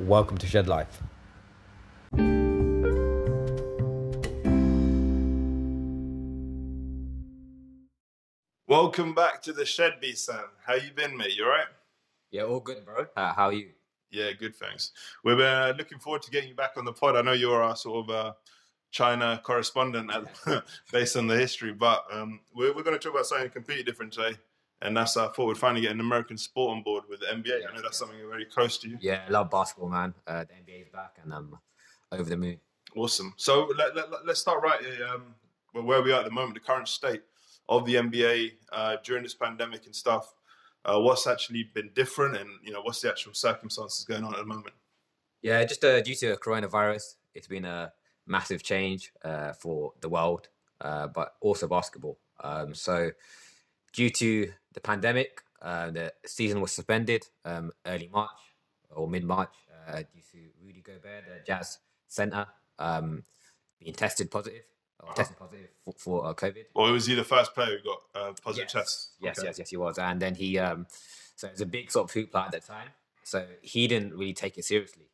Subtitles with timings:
[0.00, 1.02] Welcome to Shed Life.
[8.66, 10.44] Welcome back to the shed, B Sam.
[10.64, 11.36] How you been, mate?
[11.36, 11.66] You alright?
[12.30, 13.08] Yeah, all good, bro.
[13.14, 13.72] Uh, how are you?
[14.10, 14.92] Yeah, good, thanks.
[15.22, 17.16] We're uh, looking forward to getting you back on the pod.
[17.16, 18.32] I know you're our sort of uh,
[18.90, 23.26] China correspondent at, based on the history, but um, we're, we're going to talk about
[23.26, 24.38] something completely different today.
[24.82, 27.68] And that's I thought we'd finally get an American sport on board with the NBA.
[27.70, 28.98] I know that's something very close to you.
[29.00, 30.14] Yeah, I love basketball, man.
[30.26, 31.58] Uh, the NBA is back and I'm
[32.12, 32.58] over the moon.
[32.96, 33.34] Awesome.
[33.36, 35.34] So let, let, let- let's start right here, um,
[35.72, 37.22] where- where we are at the moment, the current state
[37.68, 40.34] of the NBA uh, during this pandemic and stuff.
[40.84, 44.38] Uh, what's actually been different, and you know what's the actual circumstances going on at
[44.40, 44.74] the moment?
[45.42, 47.92] Yeah, just uh, due to coronavirus, it's been a
[48.26, 50.48] massive change uh, for the world,
[50.80, 52.18] uh, but also basketball.
[52.42, 53.10] Um, so,
[53.92, 58.30] due to the pandemic, uh, the season was suspended um, early March
[58.94, 59.52] or mid March
[59.88, 61.78] uh, due to Rudy Gobert, the Jazz
[62.08, 62.46] center,
[62.78, 63.24] um,
[63.78, 64.62] being tested positive
[65.02, 66.64] or tested positive for, for uh, COVID.
[66.74, 68.72] Or was he the first player who got uh, positive yes.
[68.72, 69.08] tests?
[69.20, 69.48] Yes, Okay.
[69.48, 69.98] yes, yes, he was.
[69.98, 70.86] And then he, um,
[71.36, 72.88] so it was a big sort of hoopla at that time.
[73.22, 75.06] So he didn't really take it seriously.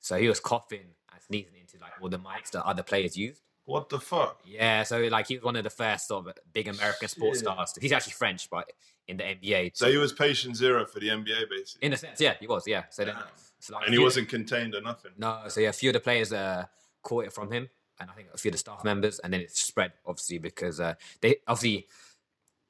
[0.00, 0.80] So he was coughing
[1.12, 3.40] and sneezing into like all the mics that other players used.
[3.64, 4.40] What the fuck?
[4.44, 7.46] Yeah, so like he was one of the first sort of big American sports Shit.
[7.46, 7.74] stars.
[7.80, 8.72] He's actually French, but
[9.06, 9.72] in the NBA.
[9.74, 12.66] So he was patient zero for the NBA, basically, in a sense, yeah, he was.
[12.66, 12.84] Yeah.
[12.90, 13.14] So then,
[13.60, 15.12] so like and he few- wasn't contained or nothing.
[15.16, 16.64] No, so yeah, a few of the players uh,
[17.02, 17.68] caught it from him,
[18.00, 20.80] and I think a few of the staff members, and then it spread obviously because
[20.80, 21.86] uh, they obviously.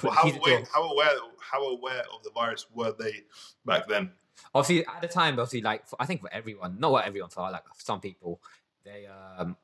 [0.02, 3.22] Well, how aware, how aware, how aware of the virus were they
[3.64, 4.10] back then?
[4.54, 7.48] obviously at the time obviously like for, i think for everyone not what everyone for
[7.50, 8.40] like some people
[8.84, 9.06] they
[9.38, 9.56] um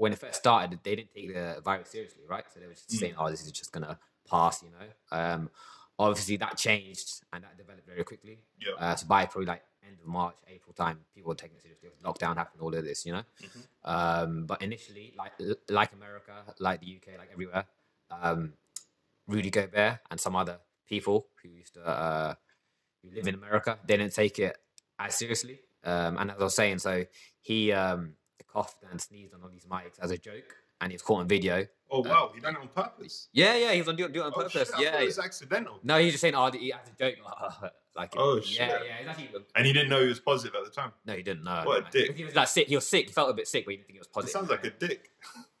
[0.00, 2.88] when it first started they didn't take the virus seriously right so they were just
[2.90, 2.98] Mm.
[3.00, 3.98] saying oh this is just gonna
[4.28, 4.86] pass you know
[5.18, 5.50] um
[5.98, 8.74] obviously that changed and that developed very quickly Yeah.
[8.82, 11.90] uh, so by probably like end of march april time people were taking it seriously
[12.08, 13.62] lockdown happened all of this you know Mhm.
[13.94, 15.32] um but initially like
[15.68, 17.64] like america like the uk like everywhere
[18.10, 18.54] um
[19.26, 20.58] rudy gobert and some other
[20.88, 22.34] people who used to uh
[23.02, 24.54] who live in America, they didn't take it
[24.98, 25.58] as seriously.
[25.84, 27.06] Um, and as I was saying, so
[27.40, 28.14] he um,
[28.52, 31.28] coughed and sneezed on all these mics as a joke, and he was caught on
[31.28, 31.66] video.
[31.90, 33.28] Oh wow, he done it on purpose.
[33.32, 34.52] Yeah, yeah, he was on doing it on Oh, purpose.
[34.52, 35.80] shit, I yeah, it was accidental.
[35.82, 37.16] no, he's just saying, oh, he as a joke,
[37.96, 38.58] like, Oh, yeah, shit.
[38.58, 40.92] yeah, it's actually, And he didn't know he was positive at the time.
[41.04, 41.62] no, he didn't know.
[41.64, 42.16] What a dick.
[42.16, 42.68] He was like sick.
[42.68, 43.06] He was sick.
[43.08, 44.30] He felt a bit sick, but he didn't think it was positive.
[44.30, 45.10] It sounds like a dick.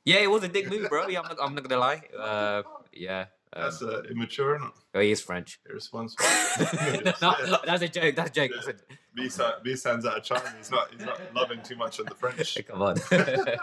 [0.04, 1.08] yeah, it was a dick move, bro.
[1.08, 2.02] Yeah, I'm not, I'm not gonna lie.
[2.16, 2.62] Uh,
[2.92, 4.60] yeah, um, That's uh, immature,
[4.94, 5.58] oh, he is French.
[5.68, 6.24] Irresponsible.
[7.20, 7.34] no,
[7.66, 8.14] that's a joke.
[8.14, 8.52] That's a joke.
[8.54, 10.54] That's a, B stands out of China.
[10.56, 10.92] He's not.
[10.92, 12.56] He's not loving too much on the French.
[12.68, 12.96] Come on.
[13.10, 13.56] no,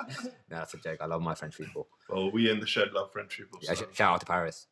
[0.50, 0.98] that's a joke.
[1.00, 1.88] I love my French people.
[2.09, 3.59] Well, we in the shed love French people.
[3.62, 3.88] Yeah, so.
[3.94, 4.68] shout out to Paris.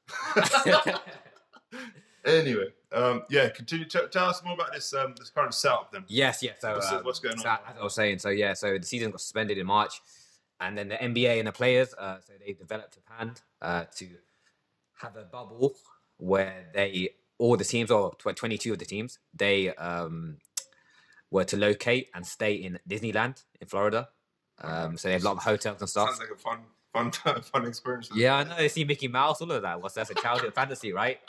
[2.25, 3.49] Anyway, um, yeah.
[3.49, 3.85] Continue.
[3.85, 6.03] T- tell us more about this um, this current setup then.
[6.07, 6.57] yes, yes.
[6.59, 7.59] So What's- um, what's going so on?
[7.69, 10.01] as I was saying, so yeah, so the season got suspended in March,
[10.59, 14.09] and then the NBA and the players, uh, so they developed a plan uh, to
[15.01, 15.75] have a bubble
[16.17, 20.37] where they all the teams, or twenty two of the teams, they um,
[21.31, 24.09] were to locate and stay in Disneyland in Florida.
[24.61, 26.09] Um, so they have a lot of hotels and stuff.
[26.09, 26.59] Sounds like a fun,
[26.93, 28.09] fun, fun experience.
[28.15, 28.55] Yeah, I know.
[28.55, 29.81] They see Mickey Mouse, all of that.
[29.81, 31.19] What's that's a childhood fantasy, right?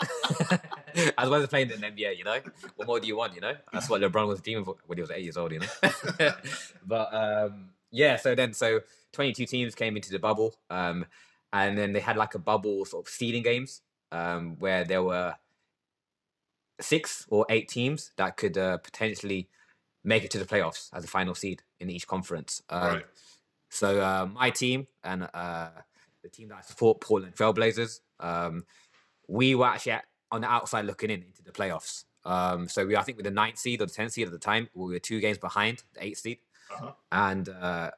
[1.19, 2.39] as well as playing in the NBA, you know.
[2.77, 3.55] What more do you want, you know?
[3.73, 6.31] That's what LeBron was dreaming for when he was eight years old, you know.
[6.87, 8.81] but um, yeah, so then so
[9.13, 11.05] twenty two teams came into the bubble, um,
[11.53, 15.35] and then they had like a bubble sort of seeding games um, where there were
[16.81, 19.49] six or eight teams that could uh, potentially
[20.05, 22.63] make it to the playoffs as a final seed in each conference.
[22.69, 23.07] Um, Right.
[23.69, 25.71] So uh, my team and uh,
[26.23, 28.65] the team that I support, Portland Trailblazers, um,
[29.29, 32.05] we were actually at, on the outside looking in into the playoffs.
[32.25, 34.39] Um, so we, I think, with the ninth seed or the tenth seed at the
[34.39, 36.39] time, we were two games behind the eighth seed,
[36.73, 36.93] Uh-huh.
[37.11, 37.91] and uh,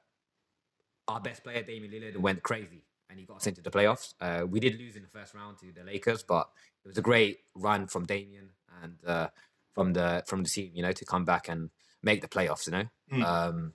[1.06, 4.14] our best player, Damian Lillard, went crazy and he got us into the playoffs.
[4.20, 6.48] Uh, we did lose in the first round to the Lakers, but
[6.84, 8.50] it was a great run from Damian
[8.82, 9.28] and uh,
[9.74, 11.70] from the from the team, you know, to come back and
[12.02, 12.66] make the playoffs.
[12.66, 13.24] You know, Mm.
[13.24, 13.72] um,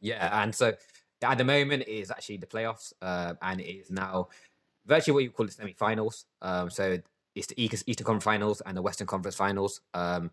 [0.00, 0.72] yeah, and so
[1.22, 4.28] at the moment it is actually the playoffs, uh, and it is now
[4.86, 6.26] virtually what you call the semi-finals.
[6.42, 6.98] Um, so
[7.34, 9.80] it's the East- Eastern Conference Finals and the Western Conference Finals.
[9.94, 10.30] Um,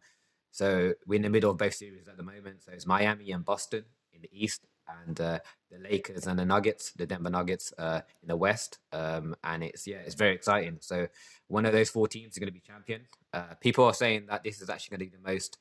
[0.51, 2.61] so we're in the middle of both series at the moment.
[2.63, 5.39] So it's Miami and Boston in the East, and uh,
[5.69, 8.79] the Lakers and the Nuggets, the Denver Nuggets, uh, in the West.
[8.91, 10.77] Um, and it's yeah, it's very exciting.
[10.81, 11.07] So
[11.47, 13.07] one of those four teams is going to be champion.
[13.33, 15.57] Uh, people are saying that this is actually going to be the most,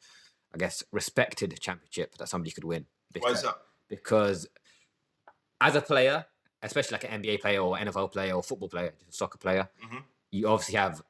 [0.54, 2.86] I guess, respected championship that somebody could win.
[3.18, 3.56] Why is that?
[3.88, 4.46] Because
[5.60, 6.24] as a player,
[6.62, 9.68] especially like an NBA player or NFL player or football player, just a soccer player,
[9.84, 10.04] Mhm.
[10.30, 11.02] you obviously have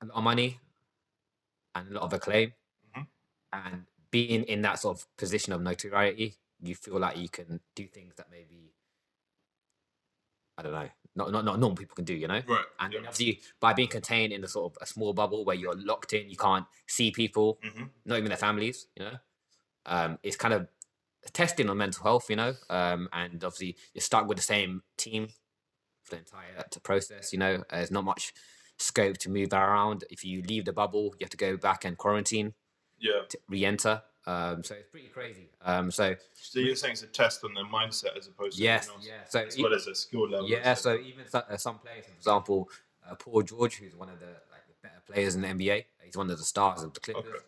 [0.00, 0.60] a lot of money
[1.74, 2.52] and a lot of acclaim,
[2.96, 3.06] Mhm.
[3.52, 7.86] and being in that sort of position of notoriety, you feel like you can do
[7.86, 8.72] things that maybe
[10.58, 12.40] I don't know, not not not normal people can do, you know.
[12.46, 12.64] Right.
[12.80, 13.00] And yeah.
[13.00, 16.30] obviously by being contained in the sort of a small bubble where you're locked in,
[16.30, 19.16] you can't see people, hmm not even their families, you know.
[19.84, 20.68] Um, it's kind of
[21.32, 22.54] testing on mental health, you know.
[22.70, 25.28] Um, and obviously you're stuck with the same team
[26.04, 27.64] for the entire process, you know.
[27.70, 28.32] There's not much
[28.78, 30.04] scope to move around.
[30.10, 32.54] If you leave the bubble, you have to go back and quarantine
[32.98, 33.22] Yeah.
[33.28, 34.02] to re-enter.
[34.26, 35.48] Um, so it's pretty crazy.
[35.62, 38.90] Um, so So you're saying it's a test on their mindset as opposed to yes,
[39.00, 39.12] yeah.
[39.28, 40.48] So as well as a skill level.
[40.48, 42.68] yeah, so even so, uh, some players, for example,
[43.08, 46.16] uh, Paul George, who's one of the like the better players in the NBA, he's
[46.16, 47.24] one of the stars of the Clippers.
[47.24, 47.38] Okay.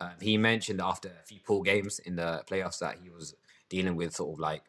[0.00, 3.34] Um, he mentioned after a few poor games in the playoffs that he was
[3.68, 4.62] dealing with sort of like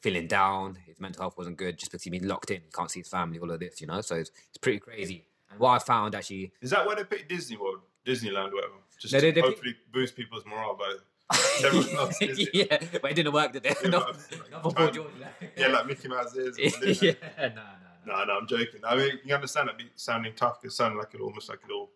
[0.00, 0.78] feeling down.
[0.86, 2.62] His mental health wasn't good just because he'd been locked in.
[2.62, 4.00] He can't see his family, all of this, you know.
[4.00, 5.24] So it's, it's pretty crazy.
[5.50, 8.74] And what I found actually, Is that why they picked Disney World, Disneyland, whatever?
[9.00, 10.94] Just No, to hopefully boost people's morale by
[11.64, 12.16] else
[12.52, 13.76] yeah, but it didn't work, did it?
[13.82, 15.10] Yeah, not, but- not for Paul um, George.
[15.56, 16.58] yeah, like Mickey Mouse is.
[17.02, 17.62] yeah, no, no, no.
[18.06, 18.80] No, no, I'm joking.
[18.84, 20.64] I mean, you understand it sounding tough.
[20.64, 21.90] It sounded like it almost like it all.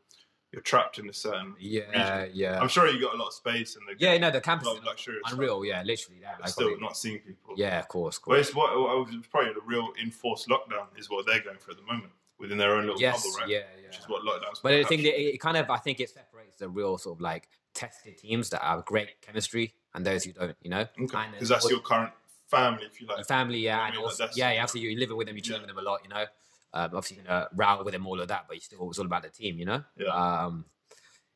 [0.53, 1.57] You're trapped in a certain.
[1.59, 2.61] Yeah, yeah.
[2.61, 4.85] I'm sure you got a lot of space and the Yeah, no, the campus is
[4.85, 5.23] luxurious.
[5.33, 5.65] unreal.
[5.65, 6.21] Yeah, literally.
[6.23, 7.55] Yeah, like, still probably- not seeing people.
[7.57, 8.37] yeah, of course, of course.
[8.37, 11.73] But it's what I was probably the real enforced lockdown is what they're going for
[11.73, 13.49] at the moment within their own little Yes, bubble, right?
[13.49, 13.89] yeah, yeah.
[13.89, 14.61] Which is what lockdowns.
[14.63, 17.21] But I think it, it kind of, I think it separates the real sort of
[17.21, 20.57] like tested teams that have great chemistry and those who don't.
[20.63, 21.27] You know, Okay.
[21.33, 22.13] because that's your current
[22.49, 23.27] family, if you like.
[23.27, 25.63] family, yeah, I and mean, also, yeah, yeah, obviously you're living with them, you're chilling
[25.63, 25.67] Yeah.
[25.67, 26.25] with them a lot, you know.
[26.73, 29.07] Um, obviously, you're gonna row with them, all of that, but you still it's all
[29.07, 29.85] about the team, you know.
[29.97, 30.09] Yeah.
[30.09, 30.65] Um,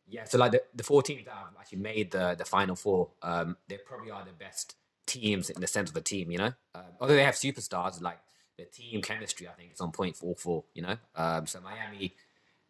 [0.09, 0.25] yeah.
[0.25, 3.57] So like the, the four teams that have actually made the the final four, um,
[3.69, 4.75] they probably are the best
[5.07, 6.53] teams in the sense of the team, you know.
[6.75, 8.19] Um, although they have superstars, like
[8.57, 10.97] the team chemistry, I think it's on point for all four, you know.
[11.15, 12.15] Um, so Miami,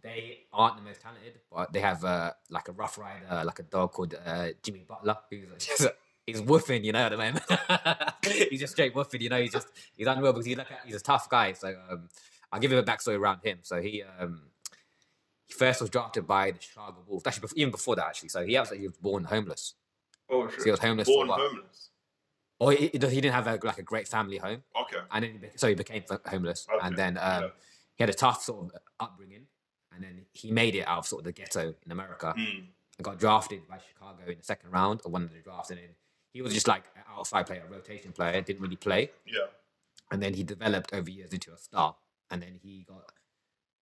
[0.02, 3.62] they aren't the most talented, but they have uh, like a rough rider, like a
[3.64, 5.86] dog called uh, Jimmy Butler, who's just
[6.26, 7.44] he's woofing, you know, at the moment.
[8.50, 9.40] he's just straight woofing, you know.
[9.40, 11.52] He's just he's unreal because he's like a, he's a tough guy.
[11.54, 12.08] So um,
[12.52, 13.58] I'll give you a backstory around him.
[13.62, 14.42] So he um,
[15.46, 17.22] he first was drafted by the Chicago Bulls.
[17.26, 18.28] Actually, even before that, actually.
[18.28, 19.74] So he actually was born homeless.
[20.30, 21.08] oh, So he was homeless.
[21.08, 21.90] Born homeless.
[22.60, 24.98] Or he, he didn't have a, like a great family home, Okay.
[25.12, 27.48] and then so he became homeless, Okay, and then um, yeah.
[27.94, 29.46] he had a tough sort of upbringing,
[29.98, 32.32] and then he made it out of sort of the ghetto in America.
[32.36, 32.66] Mm.
[32.98, 35.78] and got drafted by Chicago in the second round of one of the drafts, and
[35.78, 35.90] then
[36.32, 39.46] he was just like an outside player, a rotation player, didn't really play, Yeah.
[40.10, 41.94] and then he developed over years into a star,
[42.30, 43.12] and then he got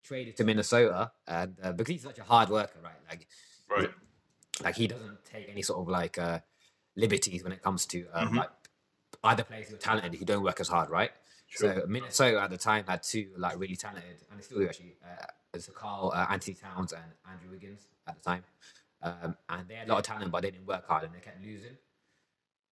[0.03, 2.93] traded to Minnesota, and uh, because he's such a hard worker, right?
[3.09, 3.27] Like,
[3.67, 3.89] Right.
[4.61, 6.39] like he doesn't take any sort of like uh,
[6.95, 8.35] liberties when it comes to um, Mhm.
[8.37, 8.51] like
[9.23, 11.11] other players who are talented who don't work as hard, right?
[11.47, 11.75] Sure.
[11.81, 14.95] So Minnesota at the time had two like really talented, and they still do actually.
[15.03, 15.25] Uh,
[15.73, 18.43] Karl uh, Anthony Towns and Andrew Wiggins at the time,
[19.01, 21.19] um, and they had a lot of talent, but they didn't work hard, and they
[21.19, 21.77] kept losing.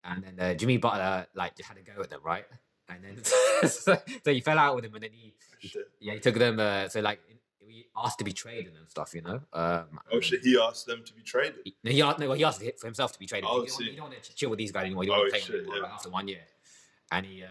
[0.03, 2.45] And then uh, Jimmy Butler like just had to go at them, right?
[2.89, 6.19] And then so, so he fell out with him, and then he, he yeah he
[6.19, 6.59] took them.
[6.59, 7.19] Uh, so like
[7.67, 9.41] he asked to be traded and stuff, you know.
[9.51, 10.41] Um, Oh shit!
[10.43, 11.55] He asked them to be traded.
[11.65, 13.49] he, no, he asked, no, well, he asked for himself to be traded.
[13.51, 15.05] Oh, you, don't, you don't want to chill with these guys anymore.
[15.05, 15.83] You Oh, don't want to play shit, them anymore, yeah.
[15.83, 16.41] like, after one year.
[17.11, 17.47] And he, uh,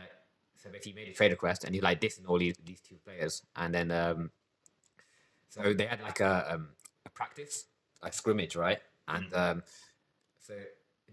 [0.65, 2.97] so basically he made a trade request and he like dissing all these these two
[3.05, 3.43] players.
[3.55, 4.31] And then, um,
[5.51, 6.71] so they had like a um,
[7.05, 7.67] a practice,
[8.03, 8.81] a scrimmage, right?
[9.07, 9.39] And Mm.
[9.39, 9.63] um,
[10.41, 10.55] so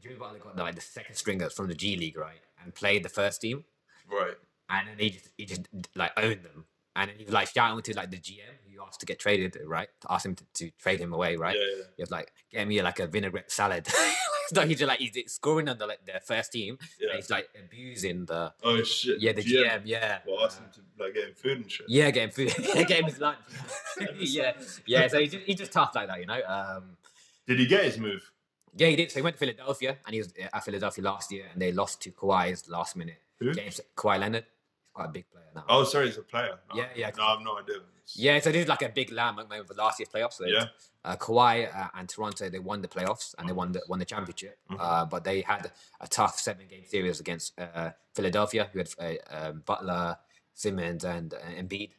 [0.02, 2.40] Jimmy Butler got like the second stringers from the G League, right?
[2.64, 3.66] And played the first team.
[4.10, 4.36] Right.
[4.70, 6.66] And then he just he just like owned them.
[6.96, 9.58] And then he was like shouting to like the GM who asked to get traded,
[9.66, 9.88] right?
[10.02, 11.56] To ask him to, to trade him away, right?
[11.56, 11.78] Yeah.
[11.78, 11.84] yeah.
[11.98, 13.88] He was like, get me like a vinaigrette salad.
[14.54, 16.78] so he's just like he's scoring on the like the first team.
[17.00, 17.10] Yeah.
[17.12, 19.22] And he's like abusing the Oh shit.
[19.22, 20.20] yeah the GM, yeah.
[20.28, 21.86] Well, asked him to like get him food and shit.
[21.88, 22.54] yeah, getting food,
[22.88, 23.38] getting his lunch.
[24.20, 24.54] yeah,
[24.86, 25.08] yeah.
[25.08, 26.42] So he's just, he's just tough like that, you know.
[26.46, 26.98] Um,
[27.48, 28.30] Did he get his move?
[28.76, 29.12] yeah, he did.
[29.12, 32.02] So he went to Philadelphia, and he was at Philadelphia last year, and they lost
[32.02, 33.20] to Kawhi's last minute.
[33.40, 33.54] Who?
[33.54, 34.46] James Kawhi Leonard.
[34.94, 35.64] Quite a big player now.
[35.70, 36.58] Oh, sorry, he's a player.
[36.70, 37.12] No, Yeah, yeah.
[37.18, 37.76] No, I have no idea.
[38.14, 40.42] Yeah, so this is like a big landmark moment for last year's playoffs.
[40.46, 40.66] Yeah.
[41.06, 44.06] uh, Kawhi uh, and Toronto they won the playoffs and they won the won the
[44.06, 44.60] championship.
[44.70, 44.78] Mhm.
[44.80, 45.72] Uh, but they had
[46.02, 50.18] a tough seven game series against uh, Philadelphia, who had uh, um, Butler,
[50.54, 51.92] Simmons, and uh, Embiid.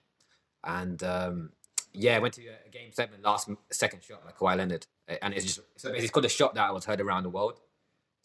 [0.65, 1.53] And um,
[1.95, 5.61] yeah, went to uh, game seven, last second shot by Kawhi Leonard, and it's just
[5.77, 7.59] so basically it's called a shot that was heard around the world.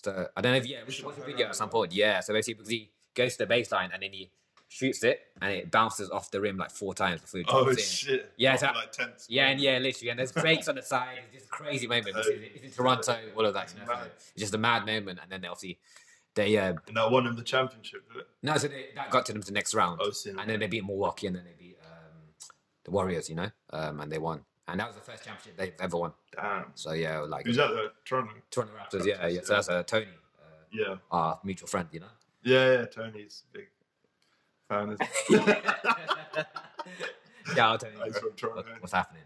[0.03, 1.93] So I don't know if yeah, we should watch the video at some point.
[1.93, 4.29] Yeah, so basically because he goes to the baseline and then he
[4.69, 7.77] shoots it and it bounces off the rim like four times before he Oh in.
[7.77, 8.31] shit.
[8.38, 9.25] Yeah, so- like tense.
[9.29, 11.19] Yeah, and yeah, literally, and there's breaks on the side.
[11.25, 12.15] It's just a crazy moment.
[12.17, 13.74] It's, it's in Toronto, all of that.
[13.79, 15.79] You know, it's just a mad moment, and then they obviously
[16.36, 18.27] they uh And that won them the championship, did it?
[18.43, 20.67] no, so they, that got to them to the next round, Oh, and then they
[20.67, 22.21] beat Milwaukee, and then they beat um,
[22.83, 24.41] the Warriors, you know, um, and they won.
[24.67, 26.12] and that was the first championship they've ever won.
[26.36, 26.65] Damn.
[26.75, 27.69] So yeah, like Who's that?
[27.69, 28.33] The Toronto.
[28.51, 29.05] Toronto Raptors.
[29.05, 29.39] Yeah, yeah.
[29.43, 30.07] So that's uh, Tony,
[30.39, 30.95] uh, Yeah.
[31.09, 31.88] our mutual friend.
[31.93, 32.07] You know.
[32.43, 32.86] Yeah, yeah.
[32.86, 33.67] Tony's big
[34.69, 34.97] fan.
[35.29, 35.29] Isn't
[37.55, 37.97] yeah, I'll tell you.
[38.00, 39.24] What- what's happening?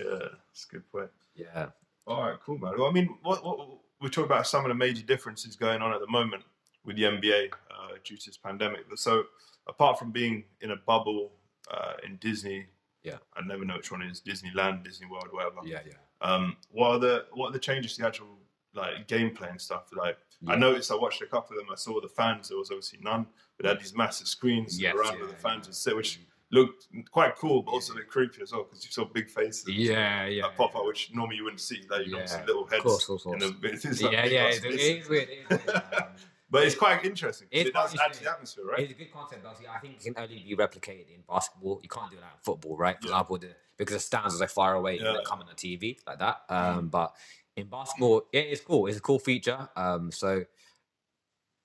[0.00, 1.10] yeah, it's a good point.
[1.34, 1.66] Yeah.
[2.06, 2.72] All right, cool, man.
[2.76, 3.68] Well, I mean, what, what
[4.00, 6.42] we're talking about some of the major differences going on at the moment
[6.84, 8.88] with the NBA uh, due to this pandemic.
[8.88, 9.24] But so,
[9.68, 11.32] apart from being in a bubble
[11.70, 12.66] uh, in Disney,
[13.04, 13.18] Yeah.
[13.36, 15.56] I never know which one it is Disneyland, Disney World, whatever.
[15.64, 15.92] Yeah, yeah.
[16.22, 18.26] Um, what are the what are the changes to the actual
[18.74, 19.84] like gameplay and stuff?
[19.96, 21.72] Like, I noticed I watched a couple of them.
[21.72, 22.48] I saw the fans.
[22.48, 25.32] There was obviously none, but they had these massive screens Yes, around yeah, where the
[25.34, 25.38] yeah.
[25.38, 26.20] fans would sit, which
[26.52, 29.68] looked quite cool, but also a bit creepy as well because you saw big faces.
[29.68, 30.42] Yeah, yeah.
[30.42, 31.82] that pop up, which normally you wouldn't see.
[31.90, 32.24] Like you Yeah.
[32.26, 32.82] see little heads.
[32.82, 33.42] course, of course.
[33.42, 34.46] the, it's like yeah, yeah.
[34.48, 35.28] It, is weird.
[35.28, 35.82] It is weird.
[36.52, 37.46] But it's quite interesting.
[37.52, 38.80] It's It does add to the atmosphere, right?
[38.80, 39.68] It's a good concept, obviously.
[39.68, 41.78] I think it can only be replicated in basketball.
[41.80, 42.96] You can't do that in football, right?
[43.00, 43.12] For Yeah.
[43.12, 45.12] example, the, because the stands are so far away, you Yeah.
[45.12, 46.42] don't come on the TV like that.
[46.48, 47.14] Um, But
[47.60, 48.86] in basketball, it is cool.
[48.86, 49.68] It's a cool feature.
[49.76, 50.44] Um, so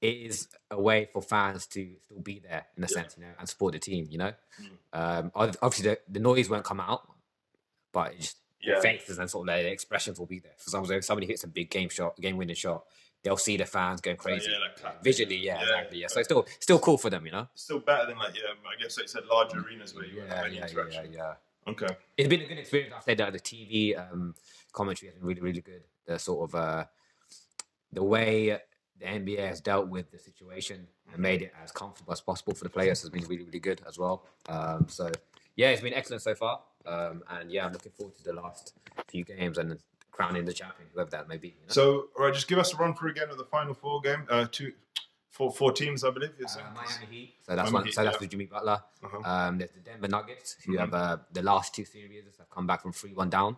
[0.02, 2.94] it is a way for fans to still be there in a Yeah.
[2.94, 4.08] sense, you know, and support the team.
[4.10, 4.78] You know, Mm.
[4.94, 7.08] um, obviously the, the noise won't come out,
[7.92, 8.80] but it's just Yeah.
[8.82, 10.54] faces and sort of their expressions will be there.
[10.58, 12.86] For example, if somebody hits a big game shot, game winning shot,
[13.24, 14.52] they'll see the fans going crazy.
[14.52, 15.04] yeah, like clap.
[15.04, 15.98] Visually, yeah, Yeah, exactly.
[15.98, 16.02] Yeah.
[16.04, 16.08] yeah.
[16.08, 17.48] So it's still still cool for them, you know?
[17.54, 20.22] It's still better than like yeah, I guess like you said large arenas where you
[20.22, 21.14] Yeah, have any yeah, yeah, interaction.
[21.14, 21.36] yeah.
[21.68, 21.88] Okay.
[22.18, 22.94] It's been a good experience.
[22.96, 24.36] I've said that the TV um,
[24.72, 25.84] commentary has been really, really good.
[26.06, 26.86] The sort of uh,
[27.92, 28.60] the way
[29.00, 32.64] the NBA has dealt with the situation and made it as comfortable as possible for
[32.64, 34.26] the players has been really, really good as well.
[34.48, 35.12] Um, so
[35.56, 36.62] yeah, it's been excellent so far.
[36.86, 38.74] Um, and yeah, I'm looking forward to the last
[39.08, 39.78] few games and
[40.12, 41.50] crowning the champion, whoever that may be.
[41.50, 41.74] You know?
[41.74, 44.26] So all right, just give us a run through again of the final four game.
[44.30, 44.72] Uh, two,
[45.36, 46.32] four, four teams, I believe.
[46.40, 46.74] You're Uh.
[46.74, 47.36] Miami Heat.
[47.46, 47.84] So that's Miami one.
[47.86, 48.20] Heat, So that's yeah.
[48.22, 48.80] with Jimmy Butler.
[49.04, 49.22] Uh-huh.
[49.32, 50.80] Um, there's the Denver Nuggets, who Mhm.
[50.80, 53.58] have uh, the last two series have come back from three one down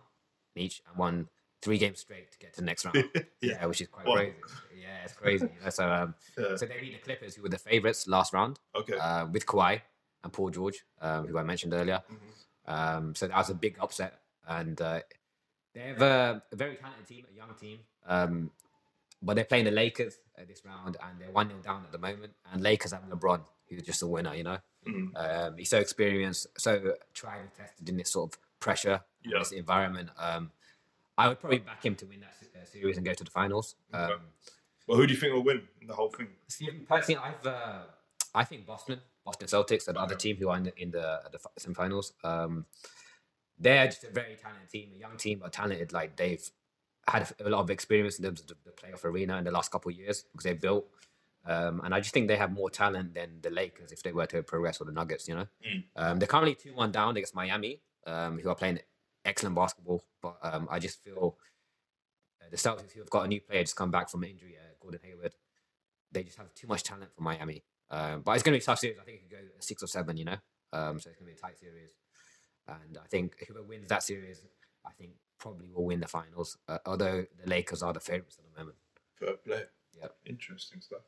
[0.56, 1.28] each and won
[1.62, 2.96] three games straight to get to the next round.
[3.14, 3.22] yeah.
[3.40, 4.14] yeah, which is quite Wow.
[4.16, 4.34] crazy.
[4.80, 5.46] Yeah, it's crazy.
[5.46, 5.70] You know?
[5.70, 6.56] So um, yeah.
[6.56, 8.96] so they beat the Clippers, who were the favorites last round, Okay.
[8.98, 9.80] uh, with Kawhi
[10.24, 12.02] and Paul George, um, who I mentioned earlier.
[12.10, 12.72] Mhm.
[12.74, 15.00] Um, so that was a big upset, and uh,
[15.74, 17.78] they have a, a very talented team, a young team.
[18.06, 18.50] Um,
[19.22, 21.98] but they're playing the Lakers uh, this round, and they're one 0 down at the
[21.98, 22.32] moment.
[22.52, 24.34] And Lakers have LeBron, who's just a winner.
[24.34, 25.10] You know, Mhm.
[25.16, 29.38] um, he's so experienced, so tried and tested in this sort of pressure, Yeah.
[29.40, 30.10] this environment.
[30.16, 30.52] Um,
[31.16, 33.74] I would probably back him to win that uh, series and go to the finals.
[33.92, 34.20] Um,
[34.86, 36.28] Well, who do you think will win the whole thing?
[36.48, 37.82] See, personally, I've uh,
[38.34, 40.28] I think Boston, Boston Celtics, the other Okay.
[40.32, 42.12] team who are in the in the, the semifinals.
[42.24, 42.66] Um,
[43.58, 45.92] they're just a very talented team, a young team, but talented.
[45.92, 46.48] Like they've
[47.10, 49.70] had a lot of experience in terms of the, the playoff arena in the last
[49.70, 50.86] couple of years because they built.
[51.46, 54.26] Um, and I just think they have more talent than the Lakers if they were
[54.26, 55.26] to progress or the Nuggets.
[55.28, 55.84] You know, Mm.
[55.96, 58.80] um, they're currently two one down against Miami, um, who are playing
[59.24, 60.04] excellent basketball.
[60.20, 61.38] But um, I just feel
[62.42, 64.74] uh, the Celtics, who have got a new player just come back from injury, uh,
[64.80, 65.34] Gordon Hayward,
[66.12, 67.64] they just have too much talent for Miami.
[67.90, 68.98] Um, but it's going to be a tough series.
[69.00, 70.36] I think it could go six or seven, you know.
[70.74, 71.90] Um, so it's going to be a tight series.
[72.66, 74.44] And I think whoever wins that series,
[74.86, 76.56] I think probably will win the finals.
[76.68, 78.76] Uh, although the Lakers are the favorites at the moment.
[79.18, 79.62] Fair play.
[80.00, 80.14] Yep.
[80.26, 81.02] Interesting stuff.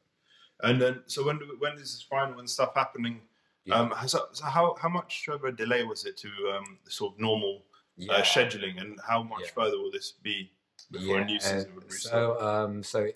[0.63, 3.21] And then, so when do, when is this final and stuff happening?
[3.65, 3.77] Yeah.
[3.77, 7.15] Um, so, so how how much of a delay was it to um, the sort
[7.15, 7.65] of normal
[8.09, 9.51] uh, scheduling, and how much Yeah.
[9.55, 10.51] further will this be
[10.91, 12.13] before a new Yeah, season would restart?
[12.13, 13.09] So, um, so,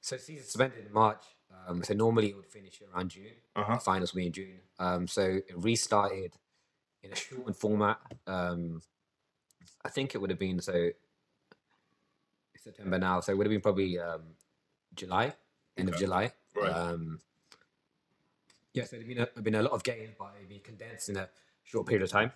[0.00, 1.22] so season suspended in March.
[1.68, 3.26] Um, so normally it would finish around June.
[3.54, 3.78] Uh-huh.
[3.78, 4.60] Finals will be in June.
[4.78, 6.32] Um, so it restarted
[7.02, 7.98] in a shortened format.
[8.26, 8.82] Um,
[9.84, 10.90] I think it would have been so
[12.62, 13.20] September now.
[13.20, 14.22] So it would have been probably um,
[14.94, 15.34] July,
[15.76, 16.32] end of July.
[16.54, 16.70] Right.
[16.72, 17.20] Um,
[18.72, 21.16] yeah, so there's been a, been a lot of games, but it'd be condensed in
[21.16, 21.28] a
[21.64, 22.32] short period of time.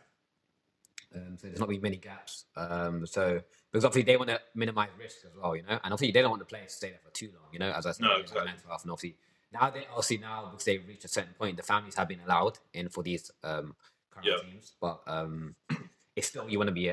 [1.14, 2.44] Um, so there's not been many gaps.
[2.56, 3.40] Um, so
[3.70, 6.30] because obviously they want to minimize risk as well, you know, and obviously they don't
[6.30, 8.16] want the players to stay there for too long, you know, as I said, No,
[8.16, 8.50] exactly.
[8.50, 9.16] and obviously
[9.52, 12.58] now they obviously now because they've reached a certain point, the families have been allowed
[12.74, 13.74] in for these um,
[14.10, 14.36] current Yeah.
[14.42, 15.54] teams, but um,
[16.16, 16.92] it's still you want to be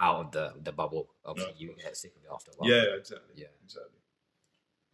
[0.00, 1.08] out of the the bubble.
[1.24, 2.70] Obviously, of you get sick of it after a while.
[2.70, 3.34] yeah, exactly.
[3.36, 3.46] yeah.
[3.64, 3.98] exactly.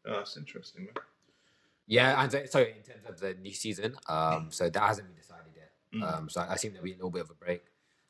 [0.06, 0.94] Oh, that's interesting, man.
[1.86, 5.16] Yeah, and so, so in terms of the new season, um, so that hasn't been
[5.16, 5.72] decided yet.
[5.94, 6.18] Mm.
[6.18, 7.62] Um, so I, I think there'll be a little bit of a break.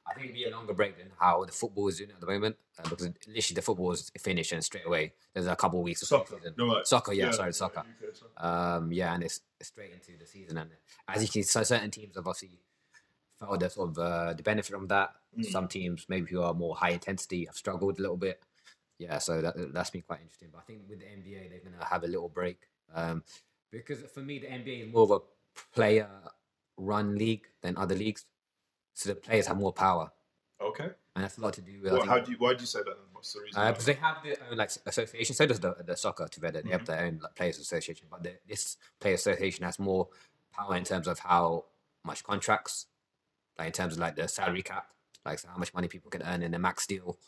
[0.07, 2.27] I think it'll be a longer break than how the football is doing at the
[2.27, 5.85] moment, uh, because literally the football is finished and straight away there's a couple of
[5.85, 6.55] weeks of Soccer, season.
[6.59, 6.87] no, right.
[6.87, 7.81] Soccer, yeah, Yeah, sorry, soccer.
[7.81, 8.47] UK soccer.
[8.47, 10.71] Um, yeah, and it's straight into the season, and
[11.09, 12.59] as you can see, so certain teams have obviously
[13.41, 15.15] felt the sort of uh, the benefit from that.
[15.39, 15.47] Mm.
[15.47, 18.41] Some teams, maybe who are more high intensity, have struggled a little bit.
[18.99, 20.49] Yeah, so that that's been quite interesting.
[20.53, 22.59] But I think with the NBA, they're gonna have a little break
[22.95, 23.23] um,
[23.71, 25.19] because for me, the NBA is more of a
[25.75, 28.25] player-run league than other leagues.
[28.95, 30.13] So the players have more power,
[30.61, 30.91] Okay.
[31.15, 31.93] and that's a lot to do with.
[31.93, 32.85] Well, how do you, why do you say that?
[32.85, 32.97] then?
[33.13, 33.61] What's the reason?
[33.61, 35.35] uh, because they have their own like association.
[35.35, 36.61] So does the the soccer together.
[36.63, 40.09] They have their own like, players association, but the, this player association has more
[40.53, 41.65] power in terms of how
[42.05, 42.87] much contracts,
[43.61, 44.87] like in terms of like the salary cap,
[45.25, 47.19] like so how much money people can earn in a max deal.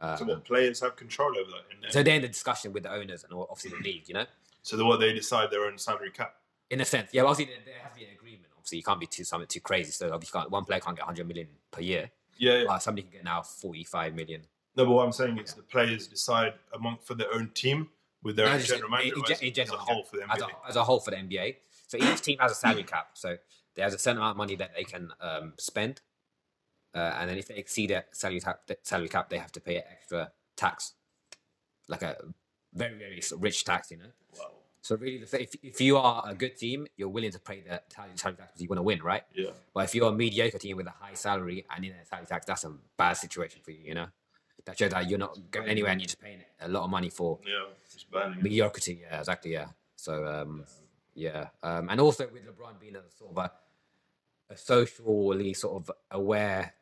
[0.00, 1.86] Uh, so what players have control over that?
[1.86, 4.08] In so they're in the discussion with the owners and obviously the league.
[4.08, 4.26] You know,
[4.62, 6.34] So the, what they decide their own salary cap.
[6.70, 7.22] in a sense, yeah.
[7.22, 8.46] Obviously, there, there has to be an agreement.
[8.56, 9.92] Obviously, you can't be too something too crazy.
[9.92, 12.10] So obviously, you can't, one player can't get 100 million per year.
[12.38, 12.64] Yeah, yeah.
[12.66, 14.40] But somebody can get now 45 million.
[14.76, 17.90] No, but what I'm saying is the players decide among for their own team
[18.24, 20.16] with their No, own just general manager in, as, in general, as a whole for
[20.16, 20.48] the as NBA.
[20.48, 21.56] a, as a whole for the NBA.
[21.86, 23.10] So each team has a salary cap.
[23.14, 23.36] So
[23.74, 26.00] there's a certain amount of money that they can um, spend,
[26.94, 29.76] uh, and then if they exceed that salary cap, salary cap, they have to pay
[29.76, 30.94] an extra tax,
[31.88, 32.16] like a
[32.72, 34.10] very very rich tax, you know.
[34.38, 34.50] Wow.
[34.80, 37.82] So really, the- if if you are a good team, you're willing to pay the
[37.88, 39.22] salary salary tax because you want to win, right?
[39.34, 39.50] Yeah.
[39.72, 42.46] But if you're a mediocre team with a high salary and in a salary tax,
[42.46, 44.06] that's a bad situation for you, you know.
[44.66, 47.10] That shows that you're not going anywhere and you're just paying a lot of money
[47.10, 47.66] for Yeah.
[47.92, 48.42] Just banning it.
[48.42, 49.00] mediocrity.
[49.02, 49.52] Yeah, exactly.
[49.52, 49.68] Yeah.
[49.96, 50.64] So um,
[51.14, 53.52] yeah, um, and also with LeBron being a sort of a,
[54.54, 56.74] a socially sort of aware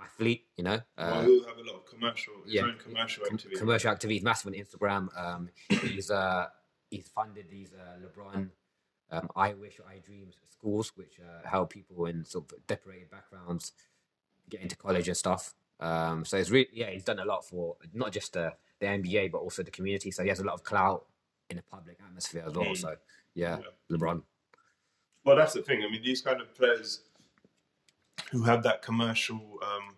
[0.00, 3.24] athlete, you know, Well, uh, he'll have a lot of commercial, his yeah, own commercial
[3.24, 3.58] com- activity.
[3.58, 5.08] commercial activities, massive on Instagram.
[5.18, 6.46] Um, he's uh,
[6.90, 8.50] he's funded these uh, LeBron
[9.12, 13.72] um, I Wish I Dreams schools, which uh, help people in sort of deprived backgrounds
[14.48, 15.54] get into college and stuff.
[15.80, 19.32] Um, so it's really yeah, he's done a lot for not just the the NBA
[19.32, 20.10] but also the community.
[20.10, 21.06] So he has a lot of clout
[21.48, 22.66] in the public atmosphere as well.
[22.66, 22.76] Mm.
[22.76, 22.96] So
[23.34, 23.96] yeah, Yeah.
[23.96, 24.22] LeBron.
[25.24, 25.82] Well, that's the thing.
[25.86, 27.02] I mean, these kind of players
[28.30, 29.96] who have that commercial um,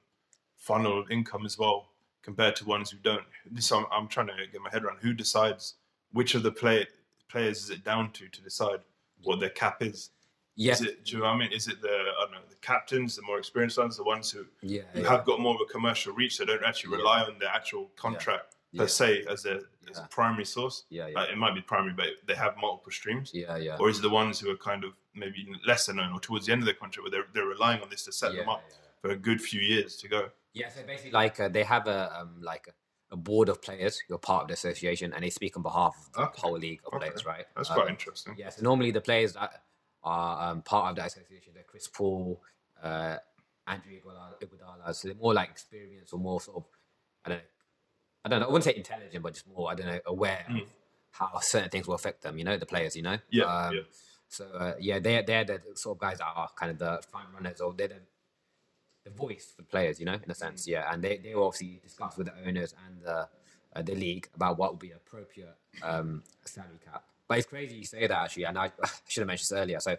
[0.57, 1.89] funnel of income as well,
[2.23, 3.25] compared to ones who don't.
[3.51, 4.99] This I'm, I'm trying to get my head around.
[5.01, 5.75] Who decides
[6.13, 6.87] which of the play,
[7.29, 8.81] players is it down to to decide
[9.23, 10.11] what their cap is?
[10.55, 11.05] Yeah, Is it?
[11.05, 11.53] Do you know what I mean?
[11.53, 14.45] Is it the I don't know the captains, the more experienced ones, the ones who,
[14.61, 15.09] yeah, who yeah.
[15.09, 18.52] have got more of a commercial reach, They don't actually rely on their actual contract
[18.77, 18.87] per Yeah.
[18.89, 19.57] se as a
[19.91, 20.05] as Yeah.
[20.05, 20.85] a primary source?
[20.89, 23.77] yeah, yeah, Like, it might be primary, but they have multiple streams yeah, yeah.
[23.79, 26.53] or is it the ones who are kind of maybe lesser known or towards the
[26.53, 28.77] end of their contract where they're, they're relying on this to set them up yeah.
[29.03, 30.31] for a good few years to go?
[30.55, 32.69] Yeah, so basically, like uh, they have a um, like
[33.11, 35.95] a, board of players who are part of the association, and they speak on behalf
[35.99, 36.41] of the Okay.
[36.41, 37.09] whole league of Okay.
[37.09, 37.47] players, right?
[37.55, 38.35] That's Um, quite interesting.
[38.39, 39.65] Yeah, so normally the players that
[40.03, 42.43] are um, part of that association, they're Chris Paul,
[42.83, 43.19] uh,
[43.67, 46.65] Andrew Iguodala, Iguodala, so they're more like experienced or more sort of,
[47.25, 47.45] I don't know,
[48.25, 50.63] I don't know, I wouldn't say intelligent, but just more, I don't know, aware Mm.
[50.63, 50.69] of
[51.13, 53.19] how certain things will affect them, you know, the players, you know?
[53.31, 53.83] Yeah, Um, yeah.
[54.29, 57.29] So uh, yeah, they're they're the sort of guys that are kind of the front
[57.35, 58.01] runners, or they're the,
[59.05, 60.67] the voice for the players, you know, in a sense.
[60.67, 63.29] Yeah, and they they will obviously discuss with the owners and the
[63.77, 67.05] uh, the league about what would be appropriate um, salary cap.
[67.29, 69.81] But it's crazy you say that actually, and I, I should have mentioned this earlier.
[69.81, 69.97] So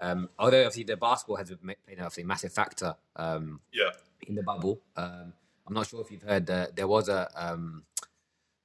[0.00, 3.90] um, although obviously the basketball has ma- played obviously massive factor um, Yeah.
[4.26, 4.80] in the bubble.
[4.96, 5.32] Um,
[5.66, 7.84] I'm not sure if you've heard that there was a um,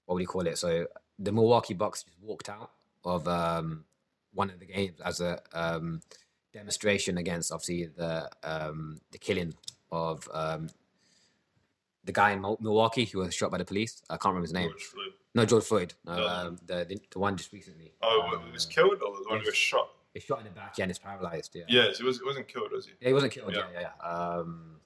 [0.05, 0.57] what would you call it?
[0.57, 0.87] So
[1.19, 2.71] the Milwaukee Bucks just walked out
[3.03, 3.83] of um,
[4.33, 6.01] one of the games as a um,
[6.53, 9.53] demonstration against obviously the um, the killing
[9.91, 10.69] of um,
[12.03, 14.01] the guy in Milwaukee who was shot by the police.
[14.09, 14.69] I can't remember his name.
[14.69, 15.13] George Floyd.
[15.35, 15.93] No, George Floyd.
[16.05, 16.27] No, No.
[16.27, 17.93] um, the, the the one just recently.
[18.01, 19.89] Oh, Um, it was killed or the one who was shot?
[20.15, 21.53] It's shot in the back, yeah, and it's paralyzed.
[21.53, 21.65] Yeah.
[21.67, 22.93] Yes, it, was, it wasn't killed, was he?
[22.99, 23.53] Yeah, he wasn't killed.
[23.53, 23.65] Yeah.
[23.71, 24.09] Yeah, yeah, yeah.
[24.09, 24.77] Um,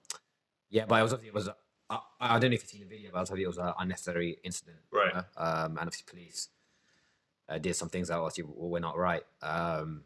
[0.69, 1.49] yeah, but it was obviously it was.
[1.91, 4.39] Uh, I, I don't know if you've seen the video, but it was an unnecessary
[4.43, 4.77] incident.
[4.91, 5.13] you Right.
[5.13, 5.23] know?
[5.37, 6.49] Um, and obviously police
[7.49, 9.23] uh, did some things that obviously were were not right.
[9.41, 10.03] Um,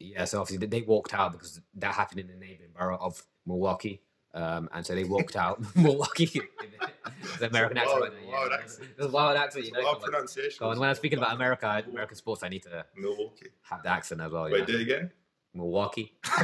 [0.00, 4.02] yeah, so obviously they- walked out because that happened in the neighboring borough of Milwaukee.
[4.34, 5.62] Um, and so they walked out.
[5.76, 6.40] Milwaukee,
[7.40, 8.00] an American accent.
[8.00, 8.26] Wild- it?
[8.28, 8.88] wild accent.
[8.98, 9.86] It's a wild accent, you know.
[9.86, 10.00] On.
[10.00, 10.66] pronunciation.
[10.66, 13.50] On, when I'm speaking about America, American sports, I need to Milwaukee.
[13.62, 14.48] have the accent as well.
[14.48, 14.66] you Wait, know?
[14.66, 15.12] do it again.
[15.54, 16.12] Milwaukee.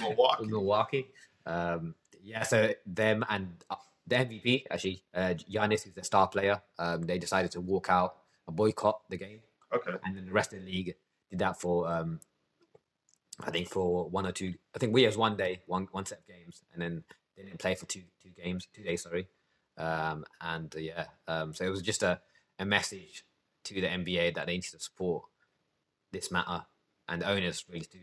[0.00, 0.46] Milwaukee.
[0.46, 1.06] Milwaukee.
[1.46, 1.94] Um,
[2.26, 7.02] yeah, so them and uh, the MVP actually, uh, Giannis, who's the star player, um,
[7.02, 9.40] they decided to walk out and boycott the game,
[9.72, 9.92] Okay.
[10.04, 10.94] and then the rest of the league
[11.30, 12.20] did that for um,
[13.40, 14.54] I think for one or two.
[14.74, 17.04] I think we has one day, one one set of games, and then
[17.36, 19.28] they didn't play for two two games, two days, sorry.
[19.78, 22.20] Um, and uh, yeah, um, so it was just a,
[22.58, 23.24] a message
[23.64, 25.24] to the NBA that they need to support
[26.12, 26.64] this matter
[27.08, 27.98] and the owners really to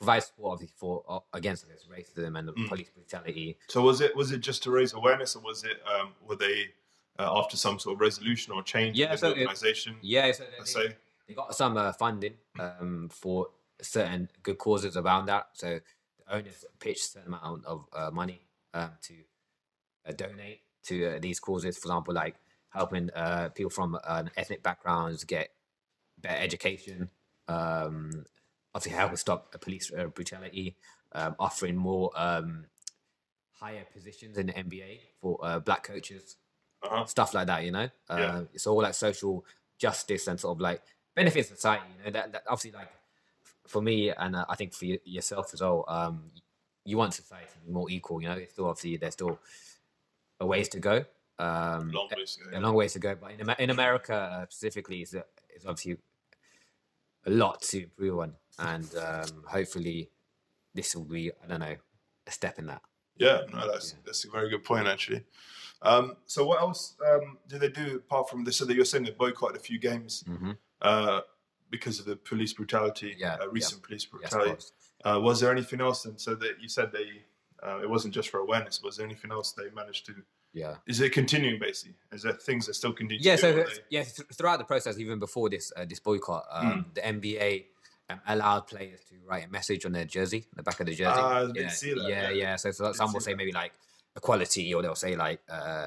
[0.00, 2.68] provide support obviously for uh, against this racism and the Mm.
[2.68, 3.58] police brutality.
[3.68, 6.72] So was it was it just to raise awareness, or was it um, were they
[7.18, 9.96] uh, after some sort of resolution or change Yeah, in so the organization?
[10.00, 10.96] Yeah, so they, say.
[11.28, 13.48] they got some uh, funding um, for
[13.82, 15.48] certain good causes around that.
[15.52, 15.80] So
[16.18, 18.40] the owners pitched a certain amount of uh, money
[18.72, 19.14] um, to
[20.06, 21.76] uh, donate to uh, these causes.
[21.76, 22.36] For example, like
[22.70, 25.50] helping uh, people from uh, ethnic backgrounds get
[26.18, 27.10] better education,
[27.48, 28.24] um,
[28.74, 30.76] obviously helping stop uh, police uh, brutality,
[31.12, 32.66] um, offering more um,
[33.52, 36.36] higher positions in the NBA for uh, black coaches,
[36.82, 37.04] Uh-huh.
[37.06, 37.64] stuff like that.
[37.64, 38.40] You know, uh, Yeah.
[38.54, 39.44] it's all like social
[39.78, 40.82] justice and sort of like
[41.14, 41.84] benefit society.
[41.98, 42.90] You know, that, that obviously like
[43.66, 45.84] for me and uh, I think for y- yourself as well.
[45.88, 46.30] Um,
[46.84, 48.22] you want society to be more equal.
[48.22, 49.38] You know, it's still obviously there's still
[50.40, 51.04] a ways to go.
[51.38, 52.58] Um, Long ways to go.
[52.58, 53.14] a long ways to go.
[53.14, 55.98] But in, in America uh, specifically, is is obviously
[57.26, 60.10] a lot to improve on, and um, hopefully
[60.74, 61.76] this will be I don't know
[62.26, 62.82] a step in that.
[63.16, 63.98] Yeah, no, that's Yeah.
[64.06, 65.24] that's a very good point actually.
[65.82, 68.56] Um, so what else um, did they do apart from this?
[68.56, 70.52] So that you're saying they boycotted a few games Mm-hmm.
[70.82, 71.20] uh,
[71.70, 73.48] because of the police brutality, Yeah, uh, yeah.
[73.52, 74.50] recent police brutality.
[74.50, 74.72] course.
[75.04, 76.04] uh, was there anything else?
[76.04, 77.22] And so that you said they,
[77.62, 78.82] uh, it wasn't just for awareness.
[78.82, 80.14] Was there anything else they managed to?
[80.52, 80.76] Yeah.
[80.86, 81.94] Is it continuing basically?
[82.12, 83.20] Is there things that still continue?
[83.22, 83.36] Yeah.
[83.36, 87.00] So or yeah, th- throughout the process, even before this uh, this boycott, um, the
[87.02, 87.66] NBA
[88.10, 91.52] um, allowed players to write a message on their jersey, the back of the jersey.
[91.52, 92.30] Did yeah, Yeah, yeah.
[92.30, 92.56] yeah.
[92.56, 93.36] So, so some will say that.
[93.36, 93.72] maybe like
[94.16, 95.86] equality, or they'll say like uh,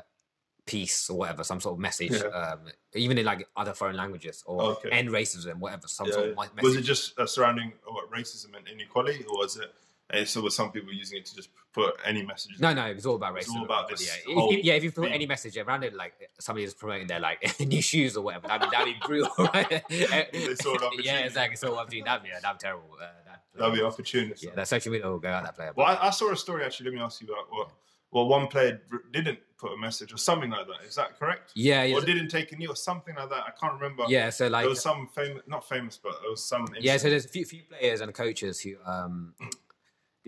[0.65, 2.13] peace or whatever, some sort of message.
[2.33, 2.59] Um,
[2.95, 4.89] even in like other foreign languages or Okay.
[4.91, 6.63] end racism, whatever, some sort of message.
[6.63, 9.73] was it just uh, surrounding uh, what racism and inequality, or was it?
[10.13, 12.59] And so was some people using it to just put any messages?
[12.59, 13.57] No, no, it was all about It's racism.
[13.57, 14.33] all about this yeah.
[14.35, 17.59] If, yeah, if you put any message around it, like somebody is promoting their like
[17.59, 19.83] new shoes or whatever, that'd be, that'd be brutal, right?
[19.89, 21.55] They saw an yeah, exactly.
[21.55, 22.91] So obviously that'd be that'd be terrible.
[23.01, 24.47] Uh, that, That'd be an opportunity.
[24.47, 25.73] yeah, that social media will go out that player.
[25.75, 26.91] Well, I, I saw a story actually.
[26.91, 27.69] Let me ask you about what.
[28.11, 28.79] Well, one player
[29.11, 30.87] didn't put a message or something like that.
[30.87, 31.51] Is that correct?
[31.55, 33.43] yeah, yeah, Or didn't take a knee or something like that.
[33.47, 34.03] I can't remember.
[34.07, 34.29] yeah.
[34.29, 36.67] So like, there was some famous, not famous, but there was some.
[36.79, 36.97] yeah.
[36.97, 39.33] So there's a few, few players and coaches who um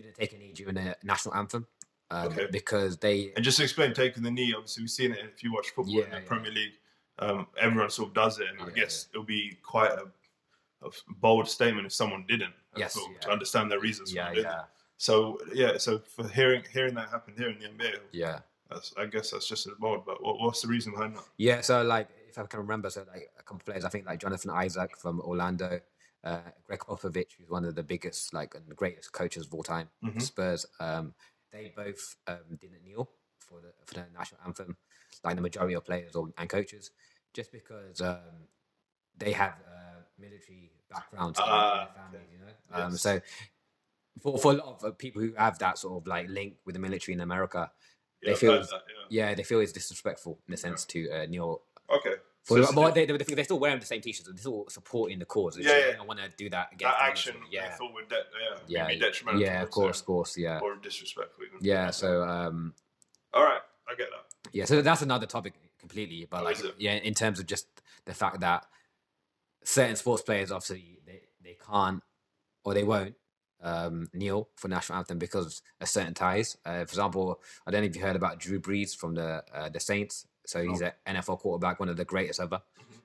[0.04, 1.66] didn't take a knee during the national anthem
[2.12, 2.48] um, Okay.
[2.52, 4.54] because they And just to explain, taking the knee.
[4.56, 6.22] Obviously, we've seen it if you watch football in the yeah.
[6.26, 6.74] Premier League.
[7.20, 10.06] Um, everyone sort of does it, and I Yeah, guess it'll be quite a,
[10.86, 12.54] a bold statement if someone didn't.
[12.76, 13.20] Yes, sort of, yeah.
[13.22, 14.12] to understand their reasons.
[14.12, 14.62] for yeah, yeah,
[14.98, 18.40] So yeah, so for hearing hearing that happen here in the NBA, yeah.
[18.70, 20.06] that's, I guess that's just as bold.
[20.06, 21.24] But what, what's the reason behind that?
[21.38, 24.06] Yeah, so like if I can remember, so like a couple of players, I think
[24.06, 25.80] like Jonathan Isaac from Orlando,
[26.26, 29.90] uh, Gregg Popovich, who's one of the biggest like and greatest coaches of all time,
[30.04, 30.22] Mhm.
[30.22, 30.66] Spurs.
[30.80, 31.14] Um,
[31.52, 33.10] they both um, didn't kneel
[33.40, 34.78] for the for the national anthem,
[35.24, 36.92] like the majority of players or, and coaches,
[37.34, 38.48] just because um,
[39.18, 42.54] they have uh, military backgrounds their Ah, families, you know.
[42.84, 43.02] Um, Yes.
[43.02, 43.22] So
[44.22, 46.74] for for a lot of uh, people who have that sort of like link with
[46.74, 47.72] the military in America,
[48.22, 49.06] Yeah, They feel that, yeah.
[49.10, 52.16] yeah, they feel it's disrespectful in a sense to uh, kneel Okay.
[52.46, 54.30] For, So but they, they, they're still wearing the same t-shirts.
[54.30, 55.58] They're still supporting the cause.
[55.58, 55.92] It's Yeah, just yeah.
[55.92, 57.60] They don't want to do that against that action, military.
[57.60, 59.42] I Yeah, thought would, de- yeah, yeah, be detrimental.
[59.42, 59.62] yeah.
[59.64, 61.44] Of course, of course, yeah, or disrespectful.
[61.44, 61.58] Even.
[61.62, 61.90] yeah.
[61.90, 62.74] So, um,
[63.34, 64.50] all right, I get that.
[64.54, 64.66] yeah.
[64.66, 66.28] So that's another topic completely.
[66.30, 67.68] But Oh, like, is yeah, in terms of just
[68.06, 68.66] the fact that
[69.64, 72.04] certain sports players obviously they, they can't
[72.64, 73.16] or they won't
[73.64, 76.58] um, kneel for national anthem because of certain ties.
[76.66, 79.70] Uh, for example, I don't know if you heard about Drew Brees from the uh,
[79.70, 80.28] the Saints.
[80.46, 82.62] So he's an NFL quarterback, one of the greatest ever,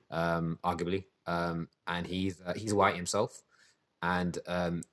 [0.09, 1.05] um, arguably.
[1.27, 3.43] Um, and he's uh, he's white himself,
[4.01, 4.83] and um,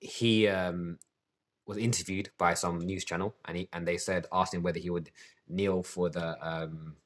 [0.00, 0.98] he um,
[1.66, 4.90] was interviewed by some news channel, and he and they said asked him whether he
[4.90, 5.10] would
[5.48, 6.96] kneel for the um,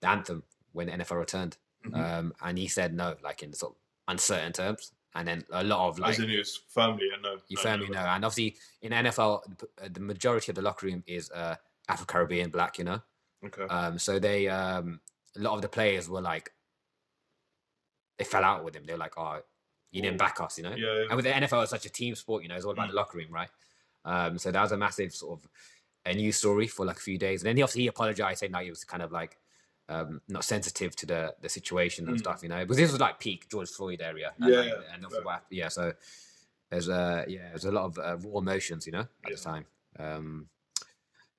[0.00, 1.56] the anthem when the NFL returned,
[1.86, 2.18] Mhm.
[2.18, 4.92] um, and he said no, like in sort of uncertain terms.
[5.14, 7.36] And then a lot of like As in, was firmly a no.
[7.48, 10.86] you firmly no, know, and obviously in NFL, the, uh, the majority of the locker
[10.86, 11.56] room is uh,
[11.88, 13.02] Afro Caribbean black, you know.
[13.44, 13.64] Okay.
[13.64, 15.00] Um, so they um,
[15.36, 16.52] a lot of the players were like
[18.18, 18.84] they fell out with him.
[18.86, 19.40] They were like, "Oh,
[19.90, 20.74] you didn't back us," you know.
[20.74, 22.56] yeah, And with the NFL, it's such a team sport, you know.
[22.56, 22.90] It's all about Mm.
[22.92, 23.48] the locker room, right?
[24.04, 25.48] Um, so that was a massive sort of
[26.04, 28.52] a news story for like a few days, and then he obviously he apologized, saying
[28.52, 29.38] that he was kind of like
[29.88, 32.20] um, not sensitive to the the situation and Mm.
[32.20, 32.60] stuff, you know.
[32.60, 35.38] Because this was like peak George Floyd area, and, Yeah, like, yeah, and yeah.
[35.50, 35.68] yeah.
[35.68, 35.92] So
[36.70, 39.36] there's uh yeah, there's a lot of uh, raw emotions, you know, at Yeah.
[39.36, 39.66] the time.
[39.98, 40.48] Um,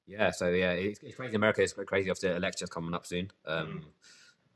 [0.08, 1.36] yeah, so yeah, it's, it's crazy.
[1.36, 2.10] America is quite crazy.
[2.10, 3.32] After the elections coming up soon.
[3.46, 3.84] Um, Mm.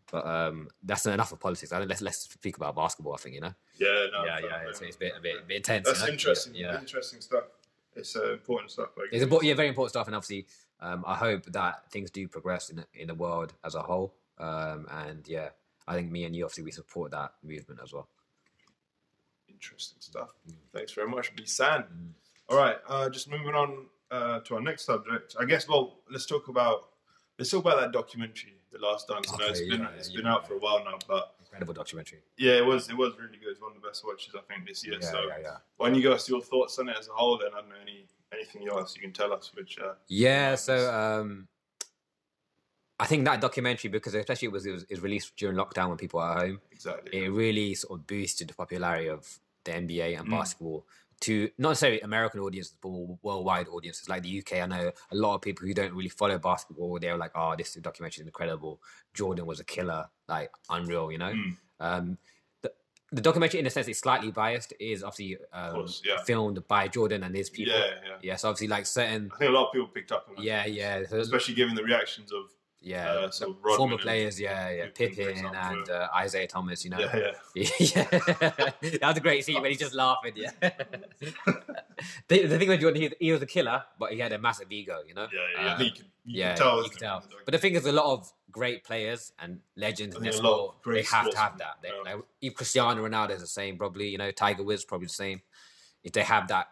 [0.10, 1.73] But um, that's enough of politics.
[1.73, 3.13] I think let's let's speak about basketball.
[3.13, 3.53] I think you know.
[3.77, 4.69] yeah, no, yeah, yeah.
[4.69, 5.86] It's, it's a bit a bit, a bit intense.
[5.86, 6.12] That's you know?
[6.13, 6.55] interesting.
[6.55, 7.43] Yeah, Interesting stuff.
[7.93, 8.89] It's uh, important stuff.
[8.95, 9.49] Like it's important.
[9.49, 10.07] Yeah, very important stuff.
[10.07, 10.47] And obviously,
[10.79, 14.13] um, I hope that things do progress in the, in the world as a whole.
[14.38, 15.49] Um, and yeah,
[15.88, 18.07] I think me and you obviously we support that movement as well.
[19.49, 20.29] Interesting stuff.
[20.49, 20.55] Mm.
[20.73, 21.83] Thanks very much, Bisan.
[21.83, 22.10] Mm.
[22.49, 25.35] All right, uh, just moving on uh, to our next subject.
[25.39, 25.67] I guess.
[25.67, 26.89] Well, let's talk about
[27.39, 29.31] let's talk about that documentary, The Last Dance.
[29.33, 30.33] I know it's Okay, been yeah, it's yeah, been yeah.
[30.33, 32.19] out for a while now, but Incredible documentary.
[32.37, 33.49] yeah, it was it was really good.
[33.51, 34.97] It's one of the best watches I think this year.
[35.01, 35.55] Yeah, so yeah, yeah.
[35.77, 37.37] why don't you give us your thoughts on it as a whole?
[37.37, 39.51] Then I don't know any anything else you can tell us.
[39.55, 41.47] Which uh, Yeah, so um,
[42.99, 45.89] I think that documentary, because especially it was, it was it was released during lockdown
[45.89, 47.25] when people were at home, exactly.
[47.25, 50.31] it really sort of boosted the popularity of the NBA and Mm.
[50.31, 50.85] basketball
[51.21, 52.89] to not necessarily American audiences, but
[53.23, 54.60] worldwide audiences like the UK.
[54.62, 56.99] I know a lot of people who don't really follow basketball.
[56.99, 58.82] They're like, "Oh, this documentary is incredible.
[59.13, 61.34] Jordan was a killer, like unreal," you know.
[61.34, 61.56] Mm.
[61.80, 62.17] Um,
[62.62, 62.71] the,
[63.12, 64.73] the documentary, in a sense, is slightly biased.
[64.73, 66.21] It is obviously um, course, yeah.
[66.23, 67.73] filmed by Jordan and his people.
[67.73, 68.17] Yeah, yeah.
[68.21, 70.43] Yeah, so obviously, like certain, I think a lot of people picked up on that.
[70.43, 72.45] yeah, yeah, so- Especially given the reactions of
[72.81, 76.83] yeah, uh, Rodman former players, yeah, yeah, Pippen, for Pippen example, and uh, Isaiah Thomas,
[76.83, 76.99] you know.
[76.99, 77.69] yeah, yeah.
[77.79, 78.03] yeah,
[78.81, 80.33] that was a great scene when he's just laughing.
[80.35, 80.51] Yeah,
[82.27, 84.99] the, the thing Jordan, he, he was a killer, but he had a massive ego,
[85.07, 85.27] you know.
[85.33, 85.73] Yeah, yeah.
[85.73, 86.83] Uh, you can, you yeah, can tell.
[86.83, 87.23] you can tell.
[87.45, 90.41] But the thing is, a lot of great players and legends I in think their
[90.41, 91.77] a lot sport, they have to have that.
[91.81, 92.13] They, yeah.
[92.13, 94.09] like, if Cristiano Ronaldo is the same, probably.
[94.09, 95.41] You know, Tiger Woods probably the same.
[96.03, 96.67] If they have that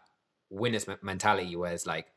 [0.49, 2.07] winners mentality, where it's like,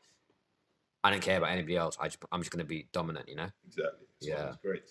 [1.03, 1.97] I don't care about anybody else.
[1.99, 3.29] I just, I'm just going to be dominant.
[3.29, 3.49] You know.
[3.67, 4.07] exactly.
[4.21, 4.47] So Yeah.
[4.49, 4.83] it's great.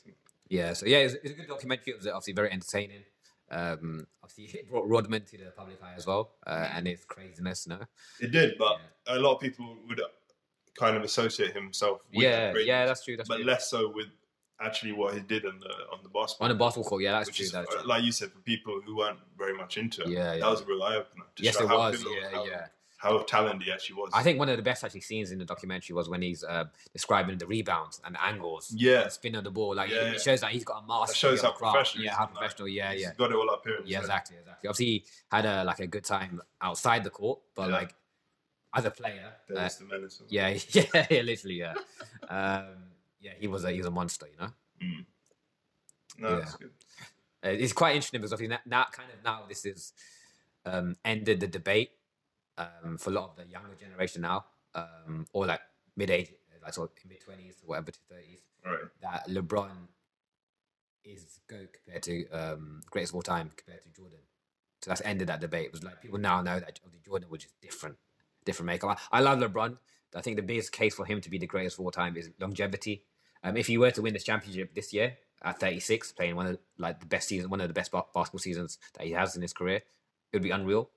[0.49, 0.73] Yeah.
[0.73, 1.93] So yeah, it's, it's a good documentary.
[1.93, 3.03] It was obviously very entertaining.
[3.51, 7.67] Um, obviously, it brought Rodman to the public eye as well, uh, and his craziness.
[7.67, 7.85] You know.
[8.21, 10.01] It did, but a lot of people would
[10.79, 12.01] kind of associate himself.
[12.13, 12.53] with Yeah.
[12.57, 12.87] Yeah.
[12.87, 13.17] That's true.
[13.17, 13.45] That's but true.
[13.47, 14.07] less so with
[14.61, 16.47] actually what he did on the on the basketball.
[16.47, 17.45] On the basketball court, yeah, that's true.
[17.45, 17.83] is, That's true.
[17.87, 20.41] like you said, for people who weren't very much into it, Yeah, yeah.
[20.41, 21.25] that was a real eye opener.
[21.39, 22.03] yes, it was.
[22.05, 22.67] Yeah, yeah.
[22.99, 24.11] How talented he actually was.
[24.13, 26.65] I think one of the best actually scenes in the documentary was when he's uh,
[26.93, 29.03] describing the rebounds and the angles, Yeah.
[29.03, 29.75] and spin on the ball.
[29.77, 31.13] Like Yeah, it shows that he's got a master.
[31.13, 32.05] that shows how professional.
[32.05, 32.69] Yeah, how like, professional.
[32.69, 33.79] Yeah, he's yeah, got it all up here.
[33.85, 33.99] yeah.
[33.99, 34.69] so- Exactly, exactly.
[34.69, 37.75] Obviously, he had a like a good time outside the court, but Yeah.
[37.77, 37.95] like
[38.75, 41.75] as a player, uh, the yeah, yeah, yeah, literally, yeah,
[42.29, 42.67] um,
[43.21, 43.33] yeah.
[43.39, 44.53] He was a he was a monster, you know.
[44.83, 45.05] Mm.
[46.19, 46.39] No, Yeah.
[46.41, 46.71] that's good.
[47.45, 49.93] Uh, it's quite interesting because obviously now, now kind of now this is
[50.67, 51.91] um, ended the debate
[52.59, 54.45] um, for a lot of the younger generation now,
[54.75, 55.61] um, or like
[55.97, 58.79] mid age, like sort of mid twenties, whatever to thirties, right.
[59.03, 59.89] that LeBron
[61.05, 64.19] is GOAT compared to um, greatest of all time compared to Jordan.
[64.83, 65.67] So that's ended that debate.
[65.67, 67.97] It was like people now know that Jordan was just different,
[68.45, 68.99] different makeup.
[69.11, 69.79] I, I love LeBron.
[70.15, 72.31] I think the biggest case for him to be the greatest of all time is
[72.41, 73.05] longevity.
[73.43, 76.59] Um, if he were to win this championship this year at 36, playing one of
[76.79, 79.53] like the best season, one of the best basketball seasons that he has in his
[79.53, 79.85] career, it
[80.33, 80.91] would be unreal.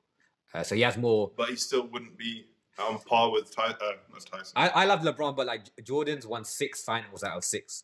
[0.53, 1.31] Uh, so he has more.
[1.35, 2.45] But he still wouldn't be
[2.79, 4.53] on par with Ty- uh, not Tyson.
[4.55, 7.83] I, I love LeBron, but like Jordan's won six finals out of six.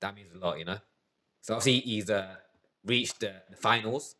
[0.00, 0.78] That means a lot, you know.
[1.42, 2.36] So obviously he's uh,
[2.84, 4.16] reached the, the finals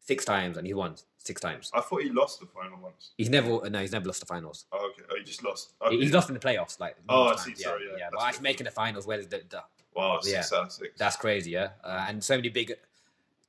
[0.00, 1.70] six times, and he won six times.
[1.74, 3.10] I thought he lost the final once.
[3.18, 4.66] He's never no, he's never lost the finals.
[4.72, 5.02] Oh, okay.
[5.10, 5.72] Oh, he just lost.
[5.82, 5.96] He- Okay.
[5.98, 6.96] He's lost in the playoffs, like.
[7.08, 7.50] Oh, I see.
[7.50, 8.08] times, Sorry, yeah, yeah.
[8.12, 9.62] But actually making the finals, where the, the
[9.94, 10.58] Wow, six Yeah.
[10.58, 10.90] out of six.
[10.98, 11.70] That's crazy, yeah.
[11.82, 12.72] Uh, and so many big,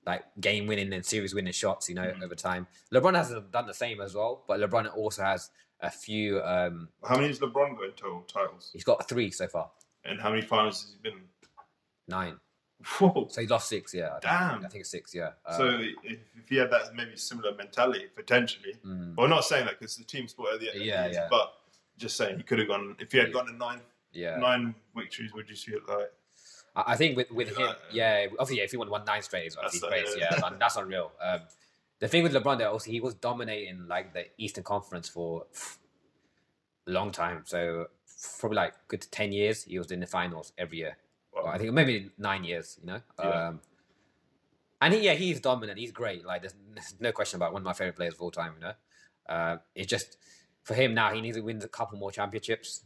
[0.06, 2.24] like game winning and series winning shots, you know, Mhm.
[2.24, 2.68] over time.
[2.94, 6.42] LeBron has done the same as well, but LeBron also has a few.
[6.42, 8.70] Um, How many has LeBron got in total titles?
[8.74, 9.72] he's got three so far,
[10.06, 11.28] And how many finals has he been in?
[12.08, 12.40] nine.
[12.98, 13.28] Whoa.
[13.30, 14.08] So he lost six, yeah.
[14.08, 14.66] I think, Damn.
[14.66, 15.32] I think it's six, yeah.
[15.58, 18.76] So if, if he had that maybe similar mentality, potentially.
[18.86, 20.84] mm, Well, not saying that because the team sport at the end.
[20.86, 21.28] Yeah, yeah.
[21.30, 21.54] But
[21.98, 22.96] just saying he could have gone.
[23.00, 23.34] If he had Yeah.
[23.34, 23.82] gotten nine
[24.14, 24.38] yeah.
[24.38, 26.10] nine victories, would you see it like?
[26.88, 28.20] I think with, with him, Yeah.
[28.22, 30.20] yeah, obviously, yeah, if he won one nine straight, it's That's obviously great.
[30.32, 30.40] yeah.
[30.42, 31.12] Man, that's unreal.
[31.22, 31.42] Um,
[32.00, 35.46] the thing with LeBron, though, also he was dominating like the Eastern Conference for
[36.88, 37.44] a long time.
[37.46, 37.88] So
[38.40, 40.98] probably like good ten years, he was in the finals every year.
[41.34, 42.78] Well, I think maybe nine years.
[42.82, 43.02] You know.
[43.20, 43.48] Yeah.
[43.48, 43.62] Um,
[44.82, 45.78] and he, yeah, he's dominant.
[45.78, 46.26] He's great.
[46.26, 48.54] Like there's, there's no question about one of my favorite players of all time.
[48.56, 48.74] You know.
[49.28, 50.18] Uh, it's just
[50.64, 51.12] for him now.
[51.14, 52.84] He needs to win a couple more championships.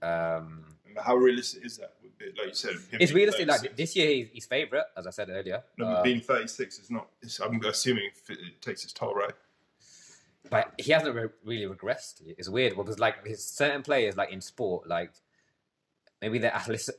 [0.00, 0.64] Um,
[1.04, 1.94] how realistic is that?
[2.38, 3.46] Like you said, it's realistic.
[3.48, 5.62] Like this year, he's, he's favorite, as I said earlier.
[5.78, 7.08] No, Uh, being 36 is not.
[7.22, 9.34] It's, I'm assuming it it takes its toll, right?
[10.50, 12.20] but he hasn't re- really regressed.
[12.26, 15.12] It's weird because like his certain players, like in sport, like
[16.20, 16.94] maybe they're athletic.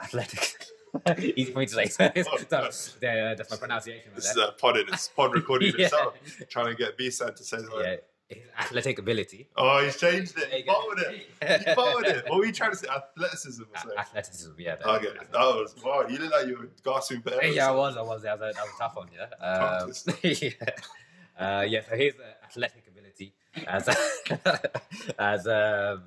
[0.00, 0.66] athletic
[1.18, 1.86] Easy for me to say.
[1.88, 4.10] so, the- that's my pronunciation.
[4.10, 5.84] Right This is a pod in it's pod recording Yeah.
[5.86, 6.14] itself.
[6.48, 7.84] Trying to get B side to say the word.
[7.86, 7.96] yeah,
[8.30, 9.48] his athletic ability.
[9.56, 10.48] Oh, he's changed it.
[10.52, 11.64] He you followed it.
[11.66, 12.24] He followed it.
[12.28, 12.88] What were you trying to say?
[12.88, 13.98] Athleticism or A- something?
[13.98, 14.76] athleticism, yeah.
[14.76, 16.04] that- Okay, that was wow.
[16.08, 17.46] You look like you were gasping for air.
[17.46, 18.22] Yeah, I was, I was.
[18.22, 19.26] That was a, that was a tough one, yeah.
[19.46, 21.58] Um, yeah.
[21.60, 23.34] Uh, yeah, so his uh, athletic ability
[23.66, 23.88] has,
[25.18, 26.02] as um,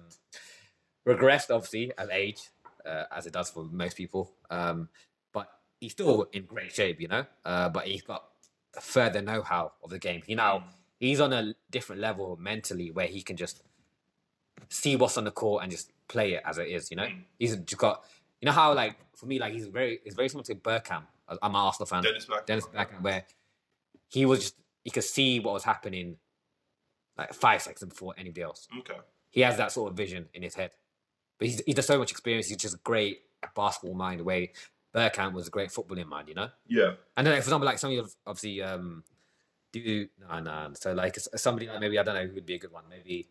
[1.07, 2.41] regressed, obviously, as age,
[2.85, 4.31] uh, as it does for most people.
[4.49, 4.89] Um,
[5.33, 7.25] but he's still in great shape, you know.
[7.43, 8.23] Uh, but he's got
[8.79, 10.21] further know-how of the game.
[10.25, 10.63] He now
[11.07, 13.61] he's on a different level mentally where he can just
[14.69, 16.89] see what's on the court and just play it as it is.
[16.91, 17.23] You know, Mm.
[17.39, 18.03] he's just got.
[18.41, 21.03] You know how like for me, like he's very, it's very similar to Bergkamp.
[21.27, 22.03] I- I'm an Arsenal fan.
[22.03, 22.45] Dennis Black.
[22.45, 23.25] Dennis Bergkamp, where
[24.09, 26.17] he was just he could see what was happening
[27.17, 28.67] like five seconds before anybody else.
[28.79, 28.97] Okay.
[29.29, 30.71] He has that sort of vision in his head.
[31.37, 32.47] But he's, he does so much experience.
[32.47, 33.21] He's just a great
[33.55, 34.21] basketball mind.
[34.21, 34.51] Way
[34.95, 36.49] Bergkamp was a great footballing mind, you know.
[36.67, 36.91] Yeah.
[37.17, 39.03] And then, like, for example, like some of obviously um,
[39.73, 40.71] do no no.
[40.75, 42.83] So like somebody like maybe I don't know who would be a good one.
[42.89, 43.27] Maybe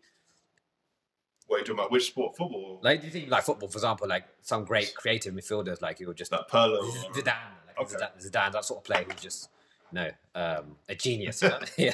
[1.47, 1.91] What are you talking about?
[1.91, 2.35] Which sport?
[2.37, 2.79] Football?
[2.83, 6.07] like do you think like football, for example, like some great creative midfielders, like you
[6.07, 6.81] would just Like Pirlo?
[7.13, 7.25] Zidane,
[7.67, 7.95] like Okay.
[7.95, 9.49] Zidane, Zidane, that sort of player who's just
[9.91, 11.41] no um, a genius.
[11.41, 11.59] You know?
[11.77, 11.93] yeah,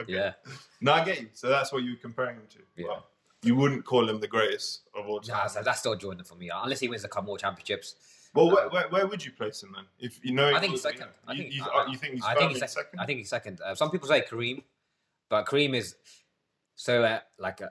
[0.00, 0.12] Okay.
[0.12, 0.32] yeah.
[0.80, 1.28] No, I get you.
[1.34, 2.58] So that's what you were comparing him to.
[2.82, 2.98] Yeah.
[3.44, 5.36] You wouldn't call him the greatest of all time.
[5.36, 6.50] Nah, so that's still Jordan for me.
[6.54, 7.96] Unless he wins a couple more championships.
[8.34, 9.84] Well, where, where, where would you place him then?
[9.98, 11.08] If you know, I think he's second.
[11.28, 13.00] I You, think, you, I, you think he's I think he's second?
[13.00, 13.60] I think he's second.
[13.64, 14.62] Uh, some people say Kareem,
[15.28, 15.96] but Kareem is
[16.74, 17.68] so uh, like uh,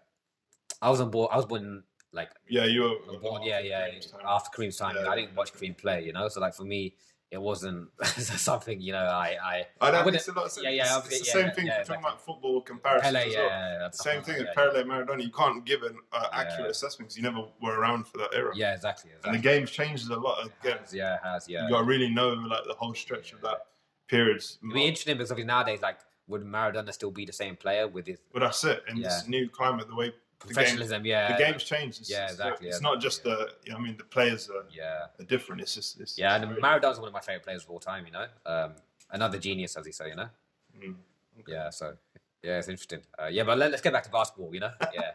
[0.81, 1.29] I was on board.
[1.31, 3.41] I was born like yeah, you were born.
[3.43, 3.87] Yeah, yeah.
[4.25, 5.09] After Kareem's time, Yeah.
[5.09, 6.03] I didn't watch Kareem play.
[6.05, 6.93] You know, so like for me,
[7.31, 8.81] it wasn't something.
[8.81, 11.19] You know, I I I don't think it's a lot of yeah, yeah, It's, it's
[11.19, 11.95] the yeah, same thing yeah, we're exactly.
[11.95, 13.27] talking about football comparisons Pele.
[13.27, 13.79] as Yeah, well.
[13.81, 15.23] yeah, Same thing like with Pele Maradona.
[15.23, 16.39] You can't give an uh, Yeah.
[16.39, 18.51] accurate assessment because you never were around for that era.
[18.53, 19.11] Yeah, yeah exactly.
[19.11, 19.59] And the exactly.
[19.59, 20.77] game's changed a lot again.
[20.81, 21.47] has, yeah, it has.
[21.49, 21.63] Yeah.
[21.65, 23.65] You got to really know like the whole stretch of that
[24.09, 24.37] period.
[24.37, 28.07] It'd be interesting because obviously nowadays, like, would Maradona still be the same player with
[28.07, 28.83] his But that's it.
[28.89, 30.13] In this new climate, the way
[30.47, 31.05] the game, professionalism?
[31.05, 32.01] yeah, the game's changed.
[32.01, 33.35] It's, Yeah, exactly, It's yeah, not just yeah.
[33.65, 33.75] the.
[33.75, 35.61] I mean, the players are, yeah, are different.
[35.61, 35.99] It's just.
[35.99, 36.35] It's, yeah.
[36.35, 38.05] it's And Maradona's one of my favorite players of all time.
[38.05, 38.71] You know, um,
[39.11, 40.09] another genius, as he say.
[40.09, 40.29] You know,
[40.79, 40.95] Mm.
[41.39, 41.51] Okay.
[41.53, 41.69] yeah.
[41.69, 41.95] So
[42.43, 43.01] yeah, it's interesting.
[43.21, 44.53] Uh, yeah, but let, us get back to basketball.
[44.53, 45.11] You know, yeah,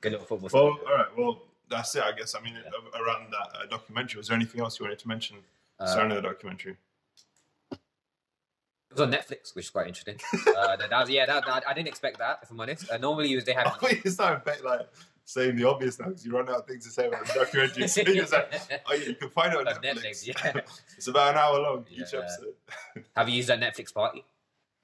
[0.00, 0.50] good little football.
[0.52, 1.06] Well, all right.
[1.16, 2.02] Well, that's it.
[2.02, 2.34] I guess.
[2.34, 5.36] I mean, a- around that uh, documentary, was there anything else you wanted to mention
[5.80, 6.76] Uh, surrounding the documentary?
[8.98, 10.16] Was on Netflix, which is quite interesting.
[10.56, 12.40] uh, that, that was, yeah, that, that- I didn't expect that.
[12.42, 13.76] If I'm honest, uh, normally you- they I have.
[13.76, 14.88] thought you started bet, like
[15.24, 17.86] saying the obvious now because you run out of things to say about the documentary.
[17.88, 18.54] So you like,
[18.86, 20.26] oh yeah, you can find it on On Netflix.
[20.26, 20.60] Netflix, yeah.
[20.96, 22.54] it's about an hour long each episode.
[23.16, 24.24] have you used that Netflix party?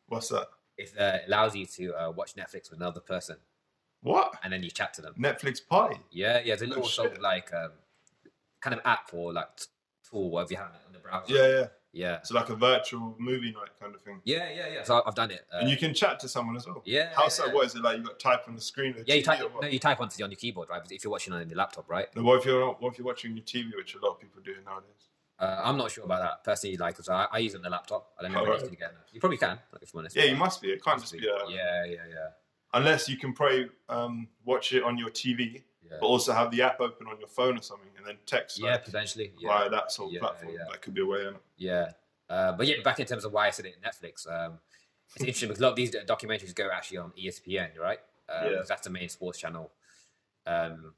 [0.09, 0.49] What's that?
[0.77, 3.37] It uh, allows you to uh, watch Netflix with another person,
[4.03, 5.15] What and then you chat to them.
[5.19, 5.97] Netflix party?
[6.11, 7.71] Yeah, yeah, it's a Oh, little sort of like um,
[8.61, 9.49] kind of app or like
[10.11, 11.33] tool, whatever you have on the browser.
[11.33, 11.67] Yeah, yeah.
[11.95, 14.21] Yeah, It's like a virtual movie night kind of thing.
[14.25, 14.83] yeah, yeah, yeah.
[14.85, 15.47] So I've done it.
[15.53, 16.83] Uh, and you can chat to someone as well.
[16.85, 17.55] yeah, How's yeah, that?
[17.55, 17.99] What is it like?
[17.99, 18.95] You got to type on the screen.
[18.97, 19.41] The Yeah, you type.
[19.61, 20.83] No, you type onto the on your keyboard, right?
[20.91, 22.07] If you're watching on the laptop, right?
[22.17, 24.43] No, what if you're what if you're watching your TV, which a lot of people
[24.45, 25.09] do nowadays?
[25.39, 26.77] Uh, I'm not sure about that personally.
[26.77, 28.13] Like, 'cause I, I use it on the laptop.
[28.19, 28.63] I don't know if Alright.
[28.63, 28.97] you can get it.
[29.13, 30.15] You probably can, like, if I'm honest.
[30.17, 30.69] Yeah, you must be.
[30.71, 31.29] It can't just Must be.
[31.29, 32.29] A, Yeah, yeah, yeah,
[32.73, 35.97] Unless you can probably um, watch it on your TV, yeah.
[36.01, 38.73] but also have the app open on your phone or something, and then text Yeah,
[38.73, 39.33] like, potentially.
[39.39, 40.55] Yeah, via that sort of Yeah, platform.
[40.71, 41.35] That could be a way in.
[41.57, 41.93] Yeah,
[42.29, 44.27] uh, but yeah, back in terms of why I said it Netflix.
[44.31, 44.59] Um,
[45.15, 48.01] it's interesting because a lot of these documentaries go actually on ESPN, right?
[48.29, 48.63] Um, Yeah.
[48.67, 49.71] That's the main sports channel
[50.47, 50.95] um,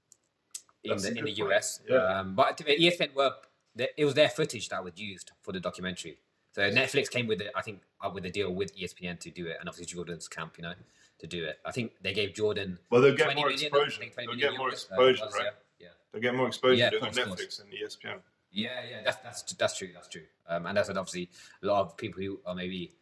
[0.84, 1.38] in the in the point.
[1.38, 1.80] US.
[1.88, 1.96] Yeah.
[1.96, 3.32] Um, but ESPN were
[3.76, 6.18] it was their footage that was used for the documentary.
[6.52, 7.82] So Netflix came with it, I think,
[8.14, 10.72] with a deal with ESPN to do it, and obviously Jordan's camp, you know,
[11.18, 11.58] to do it.
[11.64, 14.00] I think they gave Jordan Well, they'll get 20 more million, exposure.
[14.00, 15.52] think 20 They'll get more uh, exposure, was, right?
[15.78, 15.88] Yeah.
[16.12, 18.20] They'll get more exposure Yeah, doing of it on course, of Netflix and ESPN.
[18.52, 19.90] Yeah, yeah, that's that's that's true.
[19.92, 20.22] That's true.
[20.48, 21.28] Um, and that's what obviously
[21.62, 22.92] a lot of people who are maybe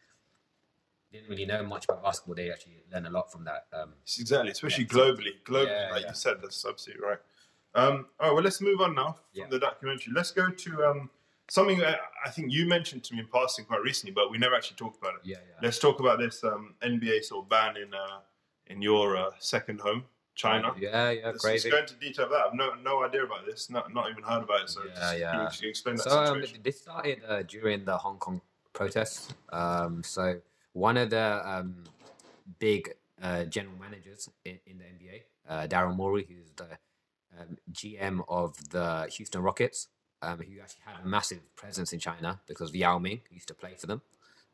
[1.13, 2.35] didn't really know much about basketball.
[2.35, 3.67] They actually learn a lot from that.
[3.71, 4.89] Um, exactly, especially Yeah.
[4.89, 5.41] globally.
[5.45, 6.09] Globally, Yeah, like yeah.
[6.09, 7.19] you said, that's absolutely right.
[7.73, 9.47] Um, all right, well, let's move on now from Yeah.
[9.49, 10.13] the documentary.
[10.13, 11.09] Let's go to um,
[11.49, 14.77] something I think you mentioned to me in passing quite recently, but we never actually
[14.77, 15.21] talked about it.
[15.23, 15.59] yeah, yeah.
[15.61, 18.19] Let's talk about this um, NBA sort of ban in uh,
[18.67, 20.03] in your uh, second home,
[20.33, 20.73] China.
[20.79, 21.69] Yeah, yeah, Let's, crazy.
[21.69, 22.45] let's go into detail of that.
[22.47, 24.69] I've no, no idea about this, not, not even heard about it.
[24.69, 25.31] So Yeah, just, yeah.
[25.31, 28.41] Can, you, explain that So um, this started uh, during the Hong Kong
[28.73, 29.33] protests.
[29.51, 30.41] Um, so
[30.73, 31.75] one of the um,
[32.59, 36.77] big uh, general managers in, in the NBA, uh, Daryl Morey, who's the
[37.39, 39.87] um, GM of the Houston Rockets,
[40.21, 43.75] um, who actually had a massive presence in China because Yao Ming used to play
[43.77, 44.01] for them.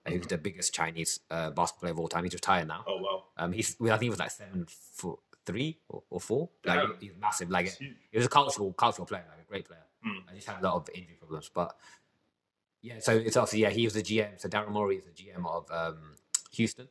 [0.05, 2.23] Uh, Who's the biggest Chinese uh, basketball player of all time?
[2.23, 2.83] He's retired now.
[2.87, 3.23] oh, wow.
[3.37, 6.49] Um, he's well, I think he was like seven foot three or, or four.
[6.65, 7.51] Like he- he's massive.
[7.51, 9.83] Like he was a cultural cultural player, like a great player.
[10.03, 10.17] Hmm.
[10.29, 11.75] I just had a lot of injury problems, but
[12.81, 12.95] yeah.
[12.99, 14.39] So it's obviously yeah, he was the GM.
[14.41, 16.15] So Daryl Morey is the GM of um,
[16.53, 16.87] Houston,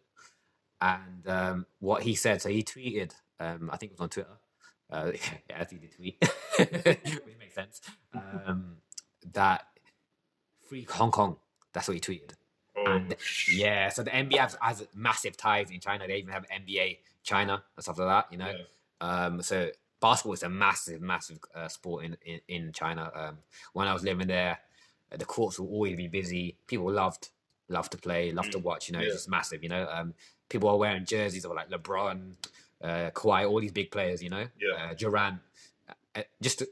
[0.80, 2.40] and um, what he said.
[2.42, 3.12] So he tweeted.
[3.40, 4.36] Um, I think it was on Twitter.
[4.90, 5.12] Uh,
[5.50, 6.16] as he did tweet,
[6.58, 7.80] which makes sense.
[8.14, 8.76] Um,
[9.32, 9.66] that
[10.68, 11.36] free Hong Kong.
[11.72, 12.32] That's what he tweeted.
[12.76, 13.14] Oh, And
[13.52, 16.06] yeah, so the NBA has, has massive ties in China.
[16.06, 18.32] They even have NBA China and stuff like that.
[18.32, 18.52] You know,
[19.00, 19.24] yeah.
[19.26, 23.10] um, so basketball is a massive, massive uh, sport in, in in China.
[23.14, 23.38] Um,
[23.72, 24.58] when I was living there,
[25.12, 26.56] uh, the courts will always be busy.
[26.66, 27.28] People loved
[27.68, 28.88] loved to play, loved to watch.
[28.88, 29.06] You know, Yeah.
[29.06, 29.62] it's just massive.
[29.62, 30.14] You know, um,
[30.48, 32.32] people are wearing jerseys of like LeBron,
[32.82, 34.22] uh, Kawhi, all these big players.
[34.22, 34.90] You know, Yeah.
[34.90, 35.40] uh, Durant.
[36.14, 36.62] Uh, just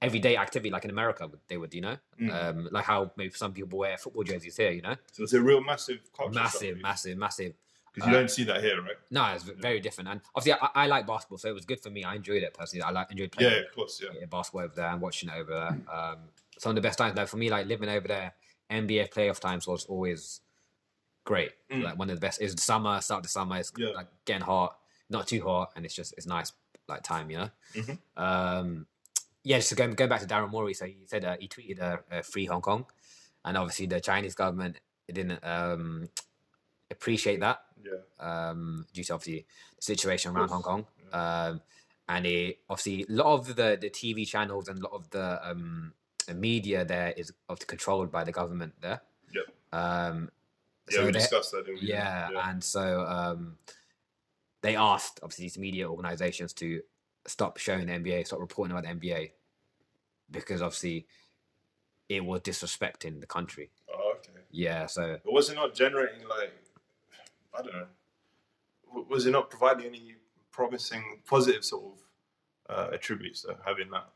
[0.00, 2.30] everyday activity like in America they would, you know, Mm.
[2.32, 4.70] um, like how maybe some people wear football jerseys here.
[4.70, 7.54] You know, So it's a real massive culture massive, massive, massive.
[7.92, 8.96] Because you uh, don't see that here, right?
[9.10, 10.08] No, it's v- very different.
[10.10, 12.04] And obviously, I, I like basketball, so it was good for me.
[12.04, 12.82] I enjoyed it personally.
[12.82, 13.52] I like enjoyed playing.
[13.52, 14.10] Yeah, of course, yeah.
[14.20, 15.94] yeah, basketball over there and watching it over there.
[15.94, 16.18] Um,
[16.58, 18.34] some of the best times, though, for me, like living over there,
[18.70, 20.42] NBA playoff times was always
[21.24, 21.52] great.
[21.70, 21.82] Mm.
[21.82, 22.40] Like one of the best.
[22.40, 23.56] is the summer, start of the summer.
[23.58, 23.88] It's Yeah.
[23.90, 24.77] like getting hot,
[25.10, 26.52] not too hot, and it's just it's nice
[26.88, 27.50] like time, you know.
[27.74, 27.98] Mhm.
[28.16, 28.86] Um,
[29.44, 29.60] yeah.
[29.60, 32.22] So going going back to Daryl Morey, so he said uh, he tweeted uh, uh,
[32.22, 32.86] free Hong Kong,
[33.44, 34.78] and obviously the Chinese government
[35.12, 36.08] didn't um,
[36.90, 38.00] appreciate that Yeah.
[38.20, 39.46] um, due to obviously
[39.76, 40.86] the situation around Hong Kong.
[41.12, 41.60] Um,
[42.08, 45.40] and it obviously a lot of the, the TV channels and a lot of the
[45.48, 45.92] um,
[46.26, 49.00] the media there is obviously controlled by the government there.
[49.34, 49.44] Yep.
[49.72, 50.30] Um,
[50.90, 51.88] Yeah, so we discussed that, didn't we?
[51.88, 53.56] yeah, and so um,
[54.62, 56.80] they asked obviously these media organizations to
[57.26, 59.32] stop showing the NBA, stop reporting about the NBA,
[60.30, 61.06] because obviously
[62.08, 63.70] it was disrespecting the country.
[63.92, 64.40] Oh, okay.
[64.50, 66.52] Yeah, so But was it not generating like
[67.58, 67.86] I don't know?
[69.08, 70.16] Was it not providing any
[70.50, 74.08] promising positive sort of uh, attributes to having that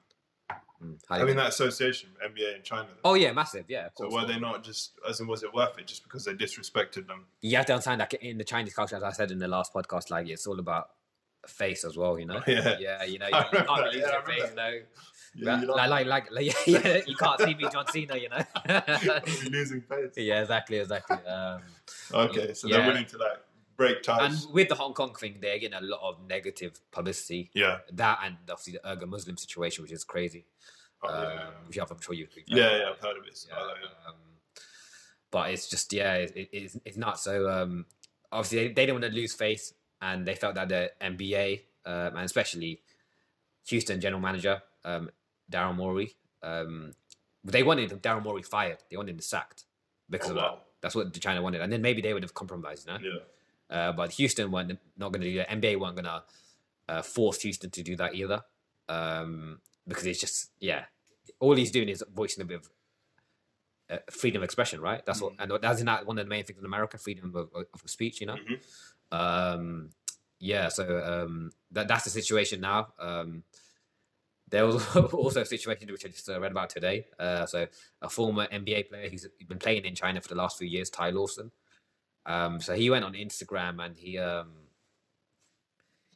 [0.83, 1.37] mm, how do you mean?
[1.37, 2.89] that association NBA in China?
[3.05, 3.89] oh yeah, massive, yeah.
[3.97, 4.15] So course.
[4.23, 7.27] were they not just as in was it worth it just because they disrespected them?
[7.41, 9.73] you have to understand that in the Chinese culture, as I said in the last
[9.73, 10.89] podcast, like it's all about
[11.47, 12.41] face as well, you know.
[12.47, 12.77] Yeah.
[12.79, 14.73] yeah, you know, you, I you can't remember lose yeah, your face, you know.
[15.35, 18.29] Yeah, you like, like, like, like, yeah, yeah, you can't see me, John Cena, you
[18.29, 18.43] know.
[19.51, 20.11] Losing face.
[20.17, 21.17] yeah, exactly, exactly.
[21.27, 21.63] Um,
[22.13, 22.79] Okay, so Yeah.
[22.79, 23.39] they're willing to like
[23.77, 24.45] break ties.
[24.45, 27.51] and with the Hong Kong thing, they're getting a lot of negative publicity.
[27.55, 27.79] yeah.
[27.93, 30.45] That and obviously the Uyghur Muslim situation, which is crazy.
[31.03, 31.49] Oh, um, yeah.
[31.67, 33.47] Which I'm sure you've heard Yeah, yeah, I've heard of it.
[33.49, 33.91] Yeah, like it.
[34.07, 34.15] um,
[35.31, 37.23] but it's just yeah, it, it- it's it's nuts.
[37.23, 37.87] So um,
[38.31, 42.17] obviously they, they didn't want to lose face, and they felt that the NBA um,
[42.17, 42.83] and especially
[43.69, 45.11] Houston general manager um,
[45.51, 46.93] Daryl Morey, um,
[47.45, 48.79] they wanted Daryl Morey fired.
[48.91, 49.65] They wanted him sacked
[50.09, 50.43] because Oh, of wow.
[50.51, 50.65] that.
[50.83, 52.99] That's what the China wanted, and then maybe they would have compromised, you know.
[53.03, 53.21] Yeah.
[53.73, 55.49] Uh, but Houston weren't not going to do that.
[55.49, 56.23] NBA weren't going to
[56.89, 58.43] uh, force Houston to do that either,
[58.89, 60.85] um, because it's just yeah,
[61.41, 62.71] all he's doing is voicing a bit of
[63.91, 65.05] uh, freedom of expression, right?
[65.07, 67.81] That's what, and that's not one of the main things in America, freedom of, of
[67.87, 68.37] speech, you know.
[68.37, 68.61] Mhm.
[69.11, 69.91] Um,
[70.39, 72.89] yeah, so um, that that's the situation now.
[72.99, 73.45] Um,
[74.51, 77.07] there was also a situation which I just uh, read about today.
[77.19, 77.67] Uh, so
[78.03, 81.11] a former NBA player who's been playing in China for the last few years, Ty
[81.11, 81.51] Lawson.
[82.27, 84.49] Um, so he went on Instagram and he um,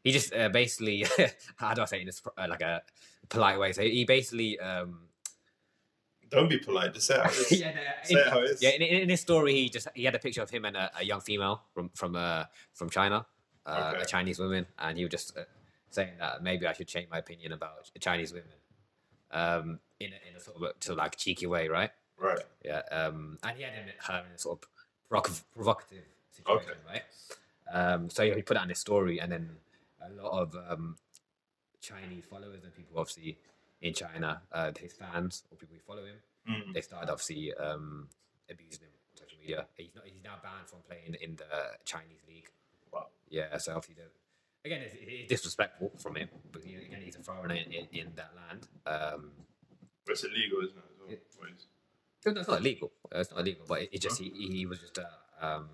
[0.05, 1.05] he just uh, basically
[1.57, 2.83] how do I say it in this uh, like a
[3.29, 3.73] polite way?
[3.73, 5.09] So he basically um,
[6.31, 6.95] Don't be polite.
[6.95, 7.21] Just say it.
[7.23, 7.61] how it is.
[7.61, 8.63] yeah, no, Say in- it how it is.
[8.63, 10.91] yeah, in, in his story, he just he had a picture of him and a,
[10.99, 13.27] a young female from from uh, from China,
[13.67, 14.03] uh, Okay.
[14.03, 15.43] a Chinese woman, and he was just uh,
[15.91, 18.59] saying that maybe I should change my opinion about Chinese women,
[19.33, 21.91] um, in a, in a sort of a, of like cheeky way, right?
[22.19, 22.39] Right.
[22.65, 24.69] Yeah, um, and he had him- her in a sort of
[25.09, 27.03] provocative situation, right?
[27.73, 29.51] Um, so he put out in his story, and then
[30.01, 30.97] a lot of um,
[31.81, 33.39] Chinese followers and people obviously
[33.83, 36.17] in China, uh, his fans or people who follow him,
[36.49, 36.73] Mm.
[36.75, 38.07] they started obviously um,
[38.49, 39.67] abusing him on social media.
[39.77, 40.05] He's not.
[40.07, 41.45] He's now banned from playing in the
[41.85, 42.49] Chinese league.
[42.93, 43.09] Wow.
[43.29, 43.57] Yeah.
[43.59, 44.05] So obviously,
[44.65, 46.29] again, it's, it's disrespectful from him.
[46.53, 48.69] But again, he's a foreigner in, in, in that land.
[48.87, 49.33] Um,
[50.05, 50.85] But it's illegal, isn't it?
[50.89, 51.11] as well?
[51.11, 51.27] It-
[52.35, 52.93] no, it's not illegal.
[53.15, 53.65] Uh, it's not illegal.
[53.69, 55.05] But it, it just he, he was just uh,
[55.41, 55.69] um,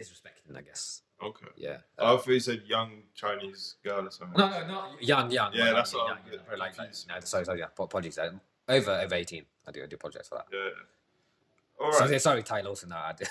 [0.00, 1.02] disrespecting, I guess.
[1.22, 1.46] Okay.
[1.56, 1.78] Yeah.
[1.98, 4.38] I thought you said young Chinese girl or something.
[4.38, 5.52] No, no, not young, young.
[5.54, 8.18] Yeah, that's young, what young, I'm young, like, like, no, sorry, sorry, yeah, apologies.
[8.18, 8.32] Uh,
[8.68, 9.44] over, over eighteen.
[9.66, 10.46] I do, I do apologize for that.
[10.52, 10.70] Yeah.
[11.80, 12.90] All So, sorry, Ty Lawson.
[12.90, 13.24] No, I do,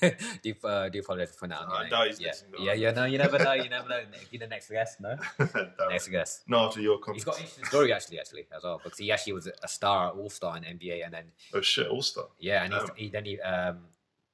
[0.42, 1.90] do, uh, do apologize for putting that on I your name.
[1.90, 2.32] doubt he's yeah.
[2.58, 4.00] yeah, yeah, no, you never know, you never know.
[4.30, 5.16] Be the next guest, no?
[5.90, 6.42] Next guest.
[6.46, 9.32] No, after your He's got an interesting story actually, actually as well, because he actually
[9.34, 12.26] was a star, all star in NBA, and then Oh shit, All Star.
[12.38, 13.78] yeah, and he, he then he um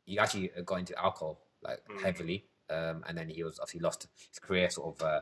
[0.04, 2.02] he actually got into alcohol like Mm.
[2.02, 5.20] heavily, um, and then he was obviously lost his career, sort of uh,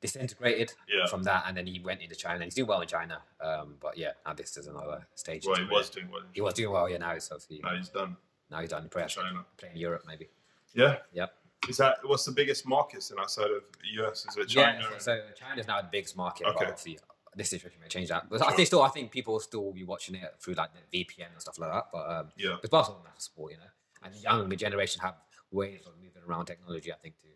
[0.00, 1.06] disintegrated Yeah.
[1.06, 2.36] from that, and then he went into China.
[2.36, 5.46] and He's doing well in China, um, but yeah, now this is another stage.
[5.46, 6.22] Well, he was doing well.
[6.32, 6.98] He was doing well, yeah.
[6.98, 8.16] Now he's obviously Now he's done.
[8.50, 9.44] now he's done press, China.
[9.56, 10.28] playing Europe maybe.
[10.74, 10.98] Yeah.
[11.12, 11.34] Yep.
[11.68, 14.26] Is that what's the biggest markets in outside of the US?
[14.26, 14.78] Is it China?
[14.80, 16.46] Yeah, so, so China's now the biggest market.
[16.46, 16.66] Okay.
[16.66, 16.98] Obviously,
[17.34, 18.28] this situation may change that.
[18.30, 21.04] But I think still, I think people will still be watching it through like the
[21.04, 21.86] VPN and stuff like that.
[21.92, 22.56] But um, yeah.
[22.62, 23.64] it's basketball massive sport, you know,
[24.02, 25.14] and the younger generation have
[25.50, 26.92] ways of moving around technology.
[26.92, 27.26] I think to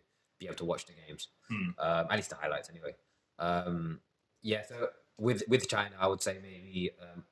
[0.41, 1.69] be able to watch the games, Hmm.
[1.79, 2.93] um, at least the highlights anyway.
[3.39, 4.01] Um,
[4.41, 7.23] yeah, so with with China, I would say maybe um,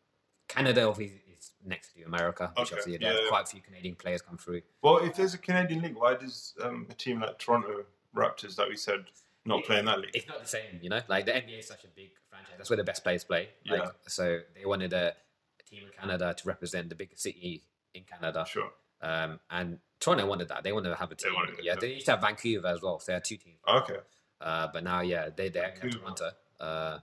[0.47, 3.29] Canada obviously is next to America, which Okay, obviously yeah, yeah.
[3.29, 4.61] quite a few Canadian players come through.
[4.83, 7.85] Well, if there's a Canadian league, why does um, a team like Toronto
[8.15, 9.05] Raptors that we said
[9.45, 10.11] not play in that league?
[10.13, 11.01] It's not the same, you know.
[11.07, 12.53] Like the NBA is such a big franchise.
[12.57, 13.49] That's where the best players play.
[13.65, 13.89] Like, Yeah.
[14.07, 15.13] So they wanted a,
[15.59, 18.45] a team in Canada to represent the biggest city in Canada.
[18.47, 18.71] Sure.
[19.01, 20.63] Um, and Toronto wanted that.
[20.63, 21.33] They wanted to have a team.
[21.57, 22.99] it, yeah, they used to have Vancouver as well.
[22.99, 23.57] So they had two teams.
[23.67, 23.97] Okay.
[24.39, 25.79] Uh, but now, yeah, they they have.
[25.79, 26.31] Toronto.
[26.59, 26.99] Uh,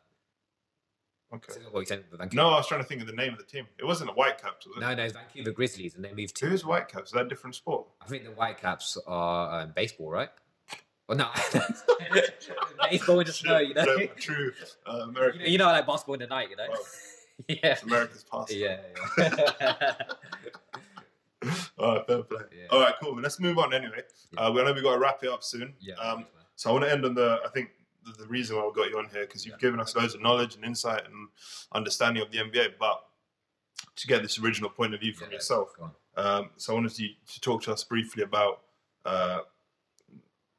[1.35, 1.53] Okay.
[1.55, 2.37] So what you said, the Vancouver.
[2.43, 3.67] No, I was trying to think of the name of the team.
[3.79, 4.81] It wasn't the Whitecaps, was it?
[4.81, 6.47] no, no, it's Vancouver Grizzlies, and they moved to.
[6.47, 7.09] Who's Whitecaps?
[7.09, 7.87] Is that a different sport?
[8.01, 10.29] I think the Whitecaps are um, baseball, right?
[11.09, 11.29] Well, no,
[12.91, 13.85] baseball in the snow, you know.
[13.85, 14.53] No, true
[14.87, 16.67] uh, you know, you know, like basketball in the night, you know.
[16.69, 16.81] Well,
[17.49, 18.53] yeah, America's past.
[18.53, 18.79] yeah,
[19.19, 19.95] yeah.
[21.79, 22.41] All right, fair play.
[22.59, 22.67] Yeah.
[22.71, 23.21] All right, cool.
[23.21, 24.03] Let's move on anyway.
[24.37, 25.75] Uh, we know we've got to wrap it up soon.
[25.81, 25.95] yeah.
[25.95, 26.25] Um,
[26.55, 27.41] so I want to end on the.
[27.45, 27.71] I think
[28.05, 29.67] the, the reason why we got you on here because you've Yeah.
[29.69, 31.29] given us loads of knowledge and insight and
[31.73, 33.03] understanding of the NBA, but
[33.97, 35.71] to get this original point of view from Yeah, yourself.
[36.17, 38.63] Um, so I wanted you to talk to us briefly about,
[39.05, 39.41] uh,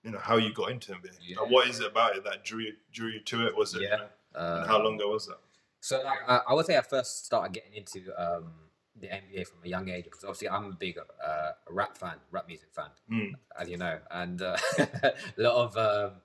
[0.04, 1.12] you know, how you got into NBA.
[1.22, 1.40] Yeah.
[1.42, 3.56] Like, what is it about it that drew you, drew you to it?
[3.58, 3.82] Was it?
[3.82, 5.38] you know, Uh, and how long ago was that?
[5.82, 8.52] So like, I, I would say I first started getting into um,
[9.00, 12.48] the NBA from a young age because obviously I'm a big uh, rap fan, rap
[12.48, 13.34] music fan, Mm.
[13.60, 16.18] as you know, and uh, a lot of um,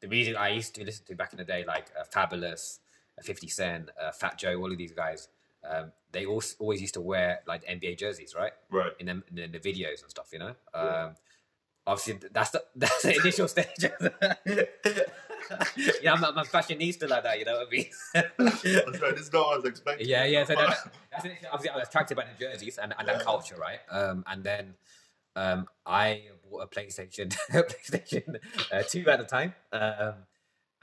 [0.00, 2.78] the music I used to listen to back in the day, like uh, Fabolous,
[3.18, 5.28] uh, Fifty Cent, uh, Fat Joe, all of these guys,
[5.68, 8.52] um, they all, always used to wear like NBA jerseys, right?
[8.70, 8.92] Right.
[8.98, 10.54] in the, in the videos and stuff, you know.
[10.74, 11.04] Yeah.
[11.04, 11.14] Um,
[11.86, 13.84] obviously, that's the that's the initial stage.
[16.02, 17.86] Yeah, I'm, I'm a fashionista like that, you know what I mean.
[18.14, 19.14] That's right.
[19.16, 20.08] This is not what I was expecting.
[20.08, 20.44] yeah, yeah.
[20.44, 21.32] So that, that's it.
[21.52, 23.14] obviously I was attracted by the jerseys and, and Yeah.
[23.14, 23.80] that culture, right?
[23.90, 24.74] Um, and then
[25.36, 28.36] um, I bought a PlayStation, PlayStation
[28.72, 30.14] uh, Two at the time, um,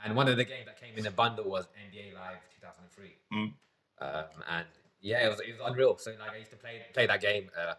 [0.04, 3.16] and one of the games that came in the bundle was NBA Live 2003.
[3.34, 3.54] Mm.
[4.00, 4.66] Um, and
[5.02, 5.98] yeah, it was it was unreal.
[5.98, 7.74] So like I used to play play that game uh,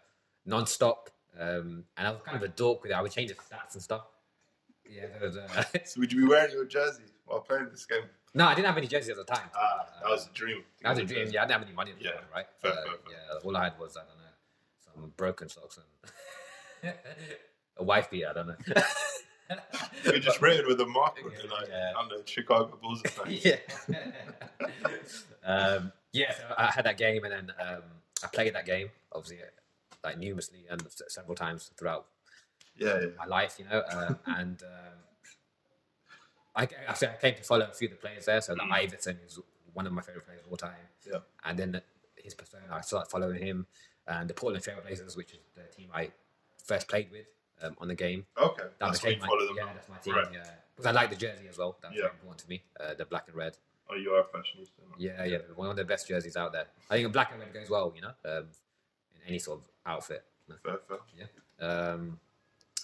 [0.46, 2.94] non-stop, um, and I was kind of a dork with it.
[2.94, 4.02] I would change the stats and stuff.
[4.90, 8.02] Yeah, there was, uh, So would you be wearing your jersey while playing this game?
[8.34, 9.48] no, I didn't have any jerseys at the time.
[9.54, 10.62] Ah, that was a dream.
[10.82, 11.28] That was a dream.
[11.30, 12.46] Yeah, I didn't have any money at the Yeah, time, right?
[12.62, 13.12] fair, Uh, fair, fair.
[13.12, 15.78] Yeah, all I had was I don't know some broken socks
[16.82, 16.94] and
[17.76, 18.28] a wife beater.
[18.30, 18.56] I don't know.
[20.12, 21.66] We just rated with a marker Yeah, tonight.
[21.70, 21.92] yeah.
[22.08, 23.56] The Chicago Bulls yeah.
[25.44, 27.82] um, yeah, so I had that game and then um,
[28.22, 29.38] I played that game, obviously,
[30.04, 32.06] like numerously and several times throughout
[32.78, 33.06] Yeah, yeah.
[33.18, 33.80] my life, you know.
[33.80, 34.98] Uh, and um,
[36.54, 38.40] I, I, I came to follow a few of the players there.
[38.40, 38.72] So, like Mm.
[38.72, 39.38] Iverson is
[39.72, 40.72] one of my favorite players of all time.
[41.06, 41.18] Yeah.
[41.44, 41.80] And then
[42.16, 43.66] his persona, I started following him.
[44.06, 46.10] And the Portland Trailblazers, which is the team I
[46.64, 47.26] first played with
[47.62, 48.24] um, on the game.
[48.40, 48.62] Okay.
[48.62, 49.72] That That's became my, follow them yeah, now.
[49.74, 50.14] that's my team.
[50.14, 50.26] Right.
[50.32, 51.76] Yeah, because I like the jersey as well.
[51.82, 52.02] That's Yeah.
[52.02, 52.62] very important to me.
[52.80, 53.56] Uh, the black and red.
[53.90, 54.80] Oh, you are a fashionista.
[54.98, 56.66] Yeah, yeah, one of the best jerseys out there.
[56.90, 58.44] I think a black and red goes well, you know, um,
[59.16, 60.24] in any sort of outfit.
[60.62, 61.68] Fair, fair.
[61.68, 62.18] Um,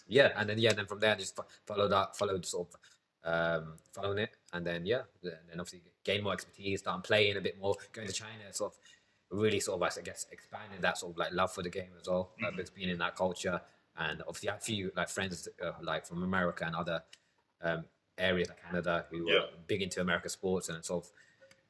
[0.06, 2.68] yeah, and then yeah, and then from there, I just fo- followed up, followed sort
[2.68, 2.76] of
[3.24, 7.40] um, following it, and then yeah, and then obviously gain more expertise, start playing a
[7.40, 8.78] bit more, going to China, sort of
[9.38, 12.06] really sort of I guess expanded that sort of like love for the game as
[12.08, 12.56] well, like, Mhm.
[12.56, 13.60] because being in that culture,
[13.96, 17.02] and obviously I had a few like friends uh, like from America and other
[17.62, 17.84] um,
[18.18, 21.12] areas like Canada who were big into American sports and sort of.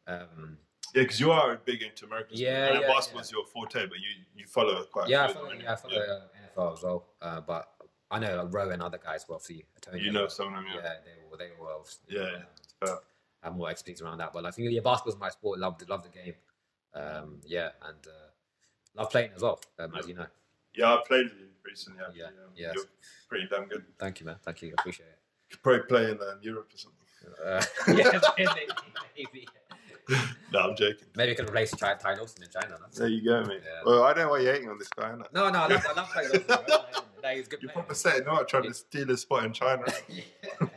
[0.07, 0.59] Um,
[0.95, 2.37] Yeah, because you are big into American.
[2.37, 5.33] Yeah, I know yeah, basketball's your forte, but you, you follow it quite yeah, I
[5.33, 6.21] follow, yeah, I follow uh,
[6.63, 7.69] NFL as well, uh, but
[8.15, 10.67] I know like, Rowe and other guys, well, obviously, Tony, You know some of them,
[10.69, 10.93] yeah, yeah.
[11.05, 12.97] they were, they were obviously, Yeah, yeah, fair.
[13.43, 14.33] have more expertise around that.
[14.33, 15.59] But I think yeah, basketball's my sport.
[15.59, 16.35] Love the love the game.
[16.95, 18.31] Um, yeah, and uh,
[18.95, 19.61] love playing as well.
[19.81, 20.27] Um, as you know.
[20.77, 22.01] Yeah, I played with you recently.
[22.01, 22.21] Actually.
[22.21, 22.73] Yeah, Um, yeah.
[22.75, 22.85] You're
[23.29, 23.85] pretty damn good.
[23.99, 24.37] Thank you, man.
[24.43, 24.69] Thank you.
[24.71, 25.19] I appreciate it.
[25.51, 27.01] Could probably play in um, Europe or something.
[27.45, 28.51] Uh, yeah, maybe,
[29.17, 29.49] maybe,
[30.53, 31.07] no, I'm joking.
[31.17, 32.77] maybe we can replace Ty, Ty Lawson in China.
[32.81, 33.61] No, There you go, mate.
[33.65, 33.81] Yeah.
[33.85, 35.11] Well, I don't know why you're hating on this guy.
[35.11, 35.33] innit?
[35.33, 37.05] no, no I love, I love Ty Lawson.
[37.23, 39.83] No, he's good You're proper setting out trying to steal a spot in China.
[40.09, 40.23] yeah.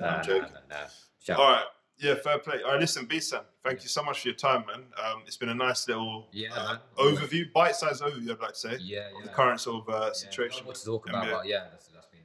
[0.00, 0.52] I'm joking.
[0.70, 1.34] Nah.
[1.36, 1.64] All right.
[1.98, 2.60] Yeah, fair play.
[2.64, 4.82] All right, listen, B-San, thank you so much for your time, man.
[5.02, 8.76] Um, it's been a nice little Yeah, uh, overview, bite-sized overview, I'd like to say,
[8.80, 9.22] Yeah, of yeah.
[9.22, 10.66] the current sort of uh, Yeah, situation.
[10.66, 11.30] What to talk about?
[11.30, 12.20] But yeah, that's, that's been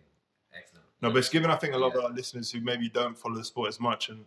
[0.58, 0.86] excellent.
[1.04, 2.00] No, but it's given, I think, a lot Yeah.
[2.00, 4.26] of our listeners who maybe don't follow the sport as much and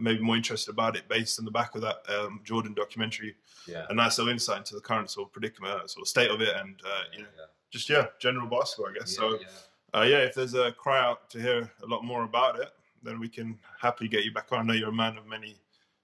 [0.00, 3.34] maybe more interested about it based on the back of that um, Jordan documentary,
[3.66, 3.86] yeah.
[3.90, 6.54] a nice little insight into the current sort of predicament, sort of state of it,
[6.56, 9.14] and uh, you know, yeah, just yeah, general basketball, I guess.
[9.14, 10.00] yeah, so yeah.
[10.00, 12.70] uh, yeah, if there's a cry out to hear a lot more about it,
[13.02, 14.60] then we can happily get you back on.
[14.60, 15.56] I know you're a man of many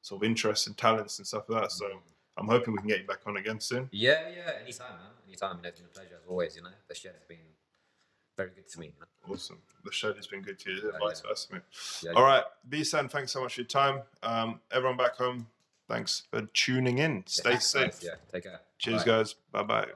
[0.03, 1.87] sort of interests and talents and stuff like that, so
[2.37, 3.89] I'm hoping we can get you back on again soon.
[3.93, 5.13] Yeah, yeah, anytime, man.
[5.27, 5.53] Anytime.
[5.53, 6.71] I mean, it's been a pleasure as always, you know.
[6.89, 7.39] The show's been
[8.37, 9.07] very good to me, you know.
[9.31, 9.59] Awesome.
[9.85, 11.29] The show has been good to you, Yeah, vice yeah.
[11.31, 11.63] versa, mate.
[12.03, 14.03] Yeah, All right, B-San, thanks so much for your time.
[14.23, 15.47] Um, everyone back home,
[15.89, 17.23] thanks for tuning in.
[17.27, 18.01] Stay safe.
[18.03, 18.61] Yeah, take care.
[18.79, 19.07] Cheers, Bye.
[19.11, 19.35] guys.
[19.53, 19.83] Bye bye.
[19.87, 19.93] Bye.